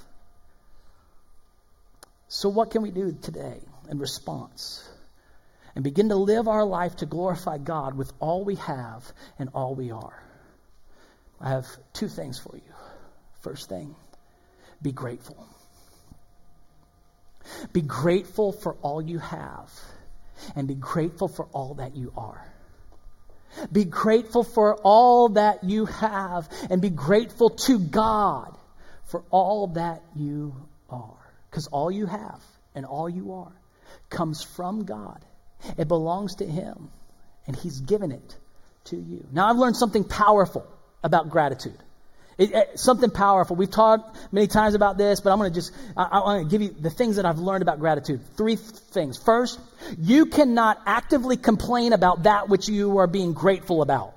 So, 2.28 2.48
what 2.48 2.70
can 2.70 2.80
we 2.80 2.90
do 2.90 3.14
today 3.20 3.60
in 3.90 3.98
response? 3.98 4.86
and 5.76 5.84
begin 5.84 6.08
to 6.08 6.16
live 6.16 6.48
our 6.48 6.64
life 6.64 6.96
to 6.96 7.06
glorify 7.06 7.56
God 7.56 7.96
with 7.96 8.12
all 8.18 8.44
we 8.44 8.56
have 8.56 9.04
and 9.38 9.50
all 9.54 9.76
we 9.76 9.92
are. 9.92 10.29
I 11.40 11.50
have 11.50 11.66
two 11.92 12.08
things 12.08 12.38
for 12.38 12.56
you. 12.56 12.72
First 13.40 13.68
thing, 13.68 13.94
be 14.82 14.92
grateful. 14.92 15.46
Be 17.72 17.80
grateful 17.80 18.52
for 18.52 18.74
all 18.82 19.00
you 19.00 19.18
have 19.18 19.70
and 20.54 20.68
be 20.68 20.74
grateful 20.74 21.28
for 21.28 21.46
all 21.52 21.74
that 21.74 21.96
you 21.96 22.12
are. 22.16 22.46
Be 23.72 23.84
grateful 23.84 24.44
for 24.44 24.76
all 24.76 25.30
that 25.30 25.64
you 25.64 25.86
have 25.86 26.48
and 26.68 26.80
be 26.80 26.90
grateful 26.90 27.50
to 27.50 27.78
God 27.78 28.56
for 29.06 29.24
all 29.30 29.68
that 29.68 30.02
you 30.14 30.54
are. 30.88 31.16
Because 31.50 31.66
all 31.66 31.90
you 31.90 32.06
have 32.06 32.42
and 32.74 32.86
all 32.86 33.08
you 33.08 33.32
are 33.32 33.52
comes 34.08 34.42
from 34.42 34.84
God. 34.84 35.24
It 35.76 35.88
belongs 35.88 36.36
to 36.36 36.46
Him, 36.46 36.90
and 37.46 37.54
He's 37.54 37.80
given 37.80 38.12
it 38.12 38.36
to 38.84 38.96
you. 38.96 39.26
Now, 39.30 39.50
I've 39.50 39.58
learned 39.58 39.76
something 39.76 40.04
powerful 40.04 40.66
about 41.02 41.30
gratitude. 41.30 41.78
It, 42.38 42.52
it, 42.52 42.78
something 42.80 43.10
powerful. 43.10 43.54
We've 43.54 43.70
talked 43.70 44.16
many 44.32 44.46
times 44.46 44.74
about 44.74 44.96
this, 44.96 45.20
but 45.20 45.30
I'm 45.30 45.38
going 45.38 45.50
to 45.50 45.54
just, 45.54 45.72
I, 45.94 46.04
I 46.04 46.18
want 46.20 46.44
to 46.44 46.50
give 46.50 46.62
you 46.62 46.70
the 46.70 46.88
things 46.88 47.16
that 47.16 47.26
I've 47.26 47.38
learned 47.38 47.60
about 47.60 47.80
gratitude. 47.80 48.20
Three 48.36 48.56
things. 48.56 49.18
First, 49.18 49.60
you 49.98 50.26
cannot 50.26 50.80
actively 50.86 51.36
complain 51.36 51.92
about 51.92 52.22
that 52.22 52.48
which 52.48 52.68
you 52.68 52.98
are 52.98 53.06
being 53.06 53.34
grateful 53.34 53.82
about. 53.82 54.14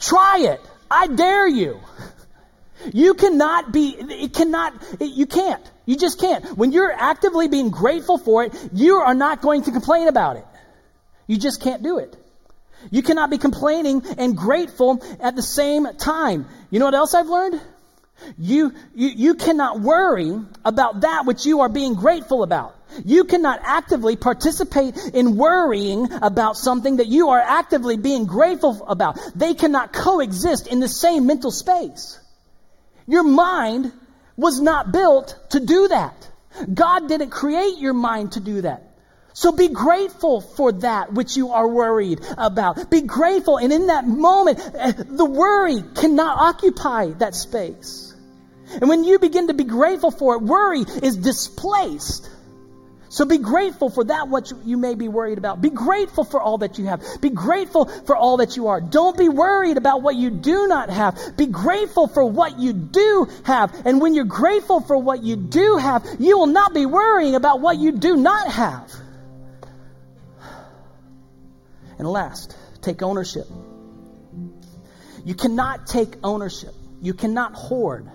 Try 0.00 0.46
it. 0.52 0.60
I 0.90 1.08
dare 1.08 1.46
you. 1.46 1.80
You 2.92 3.14
cannot 3.14 3.72
be, 3.72 3.96
it 3.98 4.32
cannot, 4.32 4.74
you 5.00 5.26
can't. 5.26 5.62
You 5.84 5.96
just 5.96 6.20
can't. 6.20 6.56
When 6.56 6.72
you're 6.72 6.92
actively 6.92 7.48
being 7.48 7.70
grateful 7.70 8.18
for 8.18 8.44
it, 8.44 8.54
you 8.72 8.96
are 8.96 9.14
not 9.14 9.42
going 9.42 9.62
to 9.62 9.72
complain 9.72 10.08
about 10.08 10.36
it. 10.36 10.44
You 11.26 11.38
just 11.38 11.60
can't 11.60 11.82
do 11.82 11.98
it. 11.98 12.16
You 12.90 13.02
cannot 13.02 13.30
be 13.30 13.38
complaining 13.38 14.02
and 14.18 14.36
grateful 14.36 15.02
at 15.20 15.36
the 15.36 15.42
same 15.42 15.86
time. 15.96 16.46
You 16.70 16.78
know 16.78 16.86
what 16.86 16.94
else 16.94 17.14
I've 17.14 17.28
learned? 17.28 17.60
You, 18.38 18.72
you, 18.94 19.08
you 19.08 19.34
cannot 19.34 19.80
worry 19.80 20.38
about 20.64 21.02
that 21.02 21.26
which 21.26 21.44
you 21.44 21.60
are 21.60 21.68
being 21.68 21.94
grateful 21.94 22.42
about. 22.42 22.74
You 23.04 23.24
cannot 23.24 23.60
actively 23.62 24.16
participate 24.16 24.96
in 25.12 25.36
worrying 25.36 26.10
about 26.22 26.56
something 26.56 26.96
that 26.96 27.08
you 27.08 27.28
are 27.30 27.40
actively 27.40 27.96
being 27.96 28.24
grateful 28.26 28.86
about. 28.86 29.18
They 29.34 29.54
cannot 29.54 29.92
coexist 29.92 30.66
in 30.66 30.80
the 30.80 30.88
same 30.88 31.26
mental 31.26 31.50
space. 31.50 32.18
Your 33.06 33.22
mind 33.22 33.92
was 34.36 34.60
not 34.60 34.92
built 34.92 35.36
to 35.50 35.60
do 35.60 35.88
that. 35.88 36.14
God 36.72 37.08
didn't 37.08 37.30
create 37.30 37.78
your 37.78 37.92
mind 37.92 38.32
to 38.32 38.40
do 38.40 38.62
that. 38.62 38.85
So 39.36 39.52
be 39.52 39.68
grateful 39.68 40.40
for 40.40 40.72
that 40.72 41.12
which 41.12 41.36
you 41.36 41.50
are 41.50 41.68
worried 41.68 42.20
about. 42.38 42.90
Be 42.90 43.02
grateful. 43.02 43.58
And 43.58 43.70
in 43.70 43.88
that 43.88 44.08
moment, 44.08 44.58
eh, 44.74 44.92
the 44.96 45.26
worry 45.26 45.82
cannot 45.94 46.38
occupy 46.38 47.10
that 47.18 47.34
space. 47.34 48.14
And 48.80 48.88
when 48.88 49.04
you 49.04 49.18
begin 49.18 49.48
to 49.48 49.52
be 49.52 49.64
grateful 49.64 50.10
for 50.10 50.36
it, 50.36 50.42
worry 50.42 50.80
is 51.02 51.18
displaced. 51.18 52.30
So 53.10 53.26
be 53.26 53.36
grateful 53.36 53.90
for 53.90 54.04
that 54.04 54.28
what 54.28 54.50
you 54.64 54.78
may 54.78 54.94
be 54.94 55.06
worried 55.06 55.36
about. 55.36 55.60
Be 55.60 55.68
grateful 55.68 56.24
for 56.24 56.40
all 56.40 56.56
that 56.58 56.78
you 56.78 56.86
have. 56.86 57.02
Be 57.20 57.28
grateful 57.28 57.84
for 58.06 58.16
all 58.16 58.38
that 58.38 58.56
you 58.56 58.68
are. 58.68 58.80
Don't 58.80 59.18
be 59.18 59.28
worried 59.28 59.76
about 59.76 60.00
what 60.00 60.16
you 60.16 60.30
do 60.30 60.66
not 60.66 60.88
have. 60.88 61.36
Be 61.36 61.44
grateful 61.44 62.08
for 62.08 62.24
what 62.24 62.58
you 62.58 62.72
do 62.72 63.28
have. 63.44 63.82
And 63.84 64.00
when 64.00 64.14
you're 64.14 64.24
grateful 64.24 64.80
for 64.80 64.96
what 64.96 65.22
you 65.22 65.36
do 65.36 65.76
have, 65.76 66.06
you 66.18 66.38
will 66.38 66.46
not 66.46 66.72
be 66.72 66.86
worrying 66.86 67.34
about 67.34 67.60
what 67.60 67.76
you 67.76 67.92
do 67.92 68.16
not 68.16 68.48
have. 68.48 69.02
And 71.98 72.06
last, 72.06 72.56
take 72.82 73.02
ownership. 73.02 73.46
You 75.24 75.34
cannot 75.34 75.86
take 75.86 76.16
ownership. 76.22 76.74
You 77.00 77.14
cannot 77.14 77.54
hoard 77.54 78.10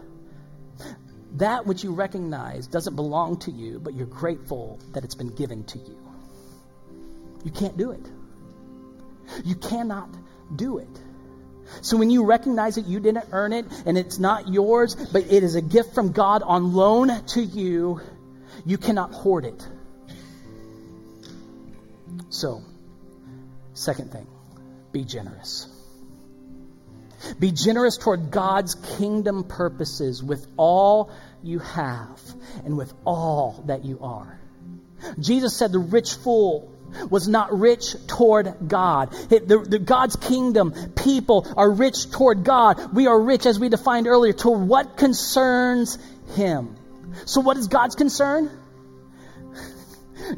that 1.36 1.66
which 1.66 1.84
you 1.84 1.94
recognize 1.94 2.68
doesn't 2.68 2.96
belong 2.96 3.38
to 3.40 3.52
you, 3.52 3.80
but 3.80 3.94
you're 3.94 4.06
grateful 4.06 4.80
that 4.94 5.04
it's 5.04 5.16
been 5.16 5.34
given 5.34 5.64
to 5.66 5.80
you. 5.80 5.98
You 7.44 7.52
can't 7.52 7.78
do 7.78 7.92
it. 7.92 8.06
You 9.46 9.56
cannot 9.56 10.10
do 10.54 10.80
it. 10.80 11.02
So 11.82 11.96
when 11.96 12.10
you 12.10 12.26
recognize 12.26 12.76
that 12.76 12.86
you 12.86 13.00
didn't 13.00 13.26
earn 13.32 13.54
it 13.54 13.66
and 13.86 13.98
it's 13.98 14.20
not 14.20 14.50
yours, 14.50 14.96
but 14.96 15.24
it 15.32 15.44
is 15.44 15.56
a 15.56 15.62
gift 15.62 15.96
from 15.96 16.12
God 16.12 16.44
on 16.44 16.74
loan 16.74 17.24
to 17.28 17.42
you, 17.42 18.02
you 18.66 18.78
cannot 18.78 19.14
hoard 19.14 19.46
it. 19.46 19.68
So, 22.30 22.62
second 23.74 24.12
thing, 24.12 24.28
be 24.92 25.04
generous. 25.04 25.68
Be 27.40 27.52
generous 27.52 27.98
toward 27.98 28.32
God's 28.32 28.76
kingdom 28.76 29.44
purposes 29.44 30.24
with 30.24 30.46
all 30.58 31.12
you 31.44 31.60
have 31.60 32.20
and 32.66 32.78
with 32.78 32.94
all 33.06 33.64
that 33.68 33.86
you 33.86 34.00
are. 34.02 34.40
Jesus 35.20 35.56
said 35.56 35.72
the 35.72 35.80
rich 35.80 36.14
fool 36.16 36.72
was 37.10 37.28
not 37.28 37.58
rich 37.58 37.96
toward 38.08 38.68
God. 38.68 39.12
The, 39.30 39.66
the, 39.68 39.80
God's 39.80 40.16
kingdom 40.16 40.74
people 40.96 41.48
are 41.56 41.70
rich 41.70 42.12
toward 42.12 42.44
God. 42.44 42.94
We 42.94 43.08
are 43.08 43.20
rich, 43.20 43.46
as 43.46 43.60
we 43.60 43.70
defined 43.70 44.08
earlier, 44.08 44.34
to 44.34 44.50
what 44.50 44.98
concerns 44.98 45.98
Him. 46.34 46.76
So, 47.26 47.42
what 47.42 47.58
is 47.58 47.68
God's 47.68 47.96
concern? 47.96 48.52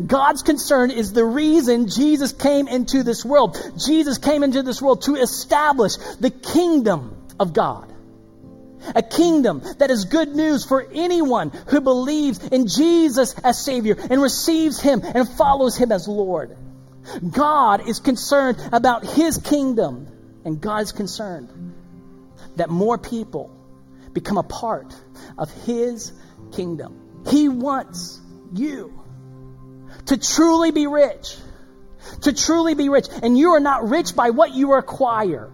God's 0.05 0.43
concern 0.43 0.91
is 0.91 1.13
the 1.13 1.25
reason 1.25 1.87
Jesus 1.87 2.31
came 2.31 2.67
into 2.67 3.03
this 3.03 3.23
world. 3.23 3.57
Jesus 3.77 4.17
came 4.17 4.43
into 4.43 4.63
this 4.63 4.81
world 4.81 5.03
to 5.03 5.15
establish 5.15 5.95
the 6.19 6.29
kingdom 6.29 7.15
of 7.39 7.53
God. 7.53 7.91
A 8.95 9.01
kingdom 9.01 9.61
that 9.79 9.89
is 9.91 10.05
good 10.05 10.35
news 10.35 10.65
for 10.65 10.85
anyone 10.93 11.51
who 11.67 11.79
believes 11.79 12.45
in 12.47 12.67
Jesus 12.67 13.33
as 13.43 13.63
Savior 13.63 13.95
and 13.97 14.21
receives 14.21 14.79
Him 14.81 15.01
and 15.03 15.27
follows 15.27 15.77
Him 15.77 15.91
as 15.91 16.07
Lord. 16.07 16.57
God 17.29 17.87
is 17.87 17.99
concerned 17.99 18.57
about 18.71 19.05
His 19.05 19.37
kingdom, 19.37 20.07
and 20.43 20.59
God 20.59 20.81
is 20.81 20.91
concerned 20.91 21.49
that 22.55 22.69
more 22.69 22.97
people 22.97 23.55
become 24.11 24.37
a 24.37 24.43
part 24.43 24.93
of 25.37 25.51
His 25.65 26.11
kingdom. 26.51 27.23
He 27.27 27.49
wants 27.49 28.19
you 28.53 29.02
to 30.07 30.17
truly 30.17 30.71
be 30.71 30.87
rich. 30.87 31.35
To 32.21 32.33
truly 32.33 32.75
be 32.75 32.89
rich. 32.89 33.07
And 33.21 33.37
you 33.37 33.51
are 33.51 33.59
not 33.59 33.89
rich 33.89 34.15
by 34.15 34.31
what 34.31 34.53
you 34.53 34.73
acquire. 34.73 35.49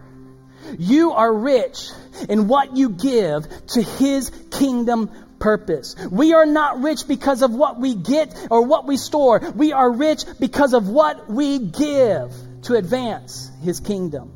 You 0.77 1.11
are 1.13 1.33
rich 1.33 1.89
in 2.27 2.47
what 2.47 2.75
you 2.75 2.89
give 2.89 3.47
to 3.67 3.81
His 3.81 4.31
kingdom 4.51 5.09
purpose. 5.39 5.95
We 6.11 6.33
are 6.33 6.45
not 6.45 6.81
rich 6.81 7.07
because 7.07 7.41
of 7.41 7.51
what 7.51 7.79
we 7.79 7.95
get 7.95 8.35
or 8.51 8.65
what 8.65 8.85
we 8.85 8.97
store. 8.97 9.39
We 9.55 9.73
are 9.73 9.89
rich 9.89 10.25
because 10.39 10.73
of 10.73 10.89
what 10.89 11.29
we 11.29 11.59
give 11.59 12.33
to 12.63 12.75
advance 12.75 13.49
His 13.61 13.79
kingdom. 13.79 14.33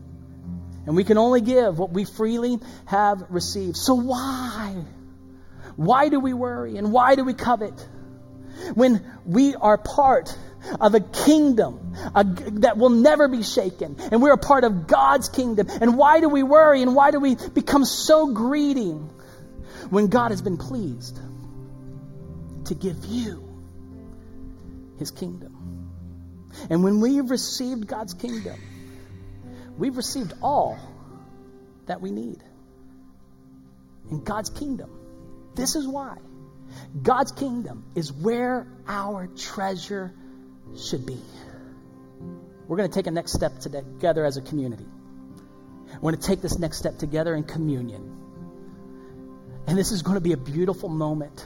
And 0.85 0.95
we 0.95 1.03
can 1.03 1.17
only 1.17 1.41
give 1.41 1.79
what 1.79 1.91
we 1.91 2.05
freely 2.05 2.59
have 2.85 3.25
received. 3.29 3.77
So 3.77 3.95
why? 3.95 4.75
Why 5.75 6.09
do 6.09 6.19
we 6.19 6.33
worry 6.33 6.77
and 6.77 6.91
why 6.91 7.15
do 7.15 7.23
we 7.23 7.33
covet? 7.33 7.73
When 8.73 9.05
we 9.25 9.55
are 9.55 9.77
part 9.77 10.37
of 10.79 10.95
a 10.95 10.99
kingdom 10.99 11.95
a, 12.15 12.23
that 12.23 12.77
will 12.77 12.89
never 12.89 13.27
be 13.27 13.43
shaken. 13.43 13.97
And 14.11 14.21
we're 14.21 14.33
a 14.33 14.37
part 14.37 14.63
of 14.63 14.87
God's 14.87 15.29
kingdom. 15.29 15.67
And 15.69 15.97
why 15.97 16.19
do 16.19 16.29
we 16.29 16.43
worry 16.43 16.81
and 16.81 16.95
why 16.95 17.11
do 17.11 17.19
we 17.19 17.35
become 17.35 17.85
so 17.85 18.33
greedy 18.33 18.91
when 19.89 20.07
God 20.07 20.31
has 20.31 20.41
been 20.41 20.57
pleased 20.57 21.19
to 22.65 22.75
give 22.75 23.05
you 23.05 23.43
his 24.97 25.11
kingdom? 25.11 25.91
And 26.69 26.83
when 26.83 27.01
we've 27.01 27.29
received 27.29 27.87
God's 27.87 28.13
kingdom, 28.13 28.59
we've 29.77 29.97
received 29.97 30.33
all 30.41 30.77
that 31.87 31.99
we 31.99 32.11
need 32.11 32.41
in 34.09 34.23
God's 34.23 34.49
kingdom. 34.49 34.89
This 35.55 35.75
is 35.75 35.87
why 35.87 36.17
God's 37.01 37.31
kingdom 37.31 37.85
is 37.95 38.11
where 38.11 38.67
our 38.87 39.27
treasure 39.27 40.13
should 40.77 41.05
be. 41.05 41.19
We're 42.67 42.77
going 42.77 42.89
to 42.89 42.95
take 42.95 43.07
a 43.07 43.11
next 43.11 43.33
step 43.33 43.59
together 43.59 44.25
as 44.25 44.37
a 44.37 44.41
community. 44.41 44.85
We're 46.01 46.11
going 46.11 46.21
to 46.21 46.27
take 46.27 46.41
this 46.41 46.57
next 46.57 46.77
step 46.77 46.97
together 46.97 47.35
in 47.35 47.43
communion. 47.43 48.17
And 49.67 49.77
this 49.77 49.91
is 49.91 50.01
going 50.01 50.15
to 50.15 50.21
be 50.21 50.33
a 50.33 50.37
beautiful 50.37 50.89
moment. 50.89 51.45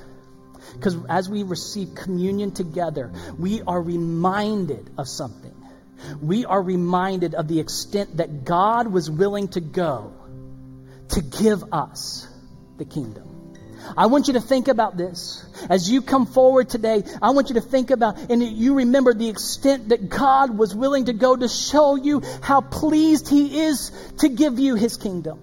Because 0.73 0.97
as 1.09 1.29
we 1.29 1.43
receive 1.43 1.95
communion 1.95 2.51
together, 2.51 3.11
we 3.37 3.61
are 3.61 3.81
reminded 3.81 4.89
of 4.97 5.07
something. 5.07 5.53
We 6.21 6.45
are 6.45 6.61
reminded 6.61 7.35
of 7.35 7.47
the 7.47 7.59
extent 7.59 8.17
that 8.17 8.43
God 8.43 8.87
was 8.87 9.09
willing 9.09 9.47
to 9.49 9.61
go 9.61 10.13
to 11.09 11.21
give 11.21 11.73
us 11.73 12.27
the 12.77 12.85
kingdom. 12.85 13.36
I 13.95 14.07
want 14.07 14.27
you 14.27 14.33
to 14.33 14.41
think 14.41 14.67
about 14.67 14.97
this. 14.97 15.45
As 15.69 15.89
you 15.89 16.01
come 16.01 16.25
forward 16.25 16.69
today, 16.69 17.03
I 17.21 17.31
want 17.31 17.49
you 17.49 17.55
to 17.55 17.61
think 17.61 17.91
about 17.91 18.17
and 18.29 18.43
you 18.43 18.75
remember 18.75 19.13
the 19.13 19.29
extent 19.29 19.89
that 19.89 20.09
God 20.09 20.57
was 20.57 20.75
willing 20.75 21.05
to 21.05 21.13
go 21.13 21.35
to 21.35 21.47
show 21.47 21.95
you 21.95 22.21
how 22.41 22.61
pleased 22.61 23.29
He 23.29 23.61
is 23.61 23.91
to 24.19 24.29
give 24.29 24.59
you 24.59 24.75
His 24.75 24.97
kingdom. 24.97 25.39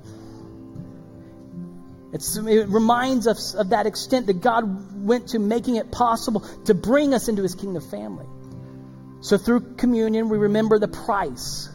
It's, 2.12 2.36
it 2.36 2.68
reminds 2.68 3.26
us 3.26 3.54
of 3.54 3.70
that 3.70 3.86
extent 3.86 4.26
that 4.26 4.40
God 4.40 5.04
went 5.04 5.28
to 5.28 5.38
making 5.38 5.76
it 5.76 5.90
possible 5.90 6.40
to 6.66 6.74
bring 6.74 7.14
us 7.14 7.28
into 7.28 7.42
His 7.42 7.54
kingdom 7.54 7.82
family. 7.82 8.26
So 9.20 9.38
through 9.38 9.74
communion, 9.76 10.28
we 10.28 10.38
remember 10.38 10.78
the 10.78 10.88
price 10.88 11.68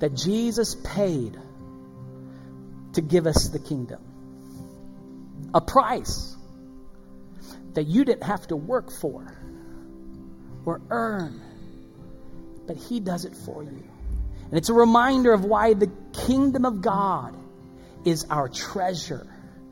that 0.00 0.14
Jesus 0.14 0.74
paid 0.74 1.38
to 2.94 3.00
give 3.00 3.26
us 3.26 3.48
the 3.48 3.58
kingdom 3.58 4.00
a 5.54 5.60
price 5.60 6.36
that 7.74 7.84
you 7.84 8.04
didn't 8.04 8.24
have 8.24 8.46
to 8.48 8.56
work 8.56 8.90
for 8.90 9.38
or 10.64 10.80
earn, 10.90 11.40
but 12.66 12.76
He 12.76 13.00
does 13.00 13.24
it 13.24 13.34
for 13.34 13.62
you. 13.62 13.82
And 14.44 14.58
it's 14.58 14.68
a 14.68 14.74
reminder 14.74 15.32
of 15.32 15.44
why 15.44 15.74
the 15.74 15.90
kingdom 16.26 16.64
of 16.64 16.82
God 16.82 17.36
is 18.04 18.26
our 18.28 18.48
treasure. 18.48 19.26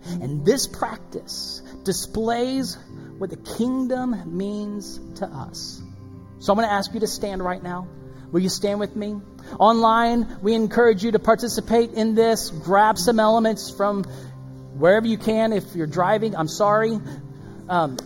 And 0.07 0.47
this 0.47 0.67
practice 0.67 1.63
displays 1.85 2.79
what 3.19 3.29
the 3.29 3.37
kingdom 3.37 4.37
means 4.37 4.99
to 5.17 5.27
us. 5.27 5.83
So 6.39 6.53
I'm 6.53 6.57
going 6.57 6.69
to 6.69 6.73
ask 6.73 6.95
you 6.95 7.01
to 7.01 7.07
stand 7.07 7.45
right 7.45 7.63
now. 7.63 7.87
Will 8.33 8.41
you 8.41 8.49
stand 8.49 8.81
with 8.81 8.97
me? 8.97 9.21
Online, 9.59 10.39
we 10.41 10.55
encourage 10.55 11.05
you 11.05 11.13
to 11.13 11.19
participate 11.19 11.93
in 11.93 12.15
this. 12.15 12.49
Grab 12.49 12.97
some 12.97 13.21
elements 13.21 13.71
from 13.71 14.05
wherever 14.81 15.07
you 15.07 15.19
can. 15.19 15.53
If 15.53 15.75
you're 15.75 15.87
driving, 15.87 16.35
I'm 16.35 16.49
sorry. 16.49 16.99
Um, 17.69 17.99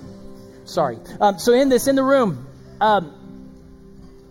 sorry. 0.64 0.98
Um, 1.20 1.38
so 1.38 1.52
in 1.52 1.68
this, 1.68 1.86
in 1.86 1.96
the 1.96 2.02
room, 2.02 2.46
um, 2.80 3.20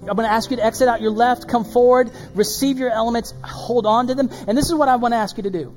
I'm 0.02 0.16
going 0.16 0.28
to 0.28 0.34
ask 0.34 0.52
you 0.52 0.58
to 0.58 0.66
exit 0.66 0.88
out 0.88 1.02
your 1.02 1.12
left, 1.12 1.48
come 1.48 1.64
forward, 1.64 2.12
receive 2.36 2.78
your 2.78 2.90
elements, 2.90 3.34
hold 3.42 3.86
on 3.86 4.08
to 4.08 4.16
them. 4.16 4.30
And 4.48 4.58
this 4.58 4.66
is 4.66 4.74
what 4.74 4.90
I 4.90 4.98
want 4.98 5.14
to 5.14 5.18
ask 5.18 5.38
you 5.38 5.44
to 5.44 5.50
do. 5.50 5.74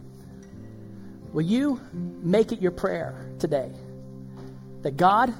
Will 1.32 1.42
you 1.42 1.80
make 1.92 2.50
it 2.50 2.60
your 2.60 2.72
prayer 2.72 3.14
today 3.38 3.70
that 4.82 4.96
God 4.96 5.32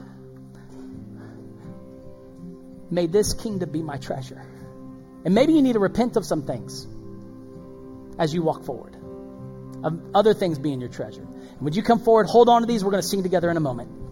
may 2.91 3.07
this 3.07 3.35
kingdom 3.35 3.71
be 3.71 3.83
my 3.83 3.97
treasure? 3.97 4.43
And 5.25 5.35
maybe 5.35 5.55
you 5.55 5.63
need 5.63 5.73
to 5.73 5.81
repent 5.81 6.17
of 6.17 6.25
some 6.25 6.47
things 6.47 6.87
as 8.19 8.33
you 8.33 8.43
walk 8.43 8.65
forward 8.65 8.96
of 9.85 10.01
other 10.15 10.35
things 10.35 10.59
being 10.59 10.81
your 10.81 10.89
treasure. 10.89 11.23
And 11.23 11.61
would 11.61 11.77
you 11.77 11.83
come 11.83 12.01
forward, 12.01 12.27
hold 12.27 12.49
on 12.49 12.63
to 12.63 12.67
these? 12.67 12.85
We're 12.85 12.91
going 12.91 13.03
to 13.03 13.09
sing 13.09 13.23
together 13.23 13.51
in 13.51 13.57
a 13.57 13.61
moment. 13.61 14.06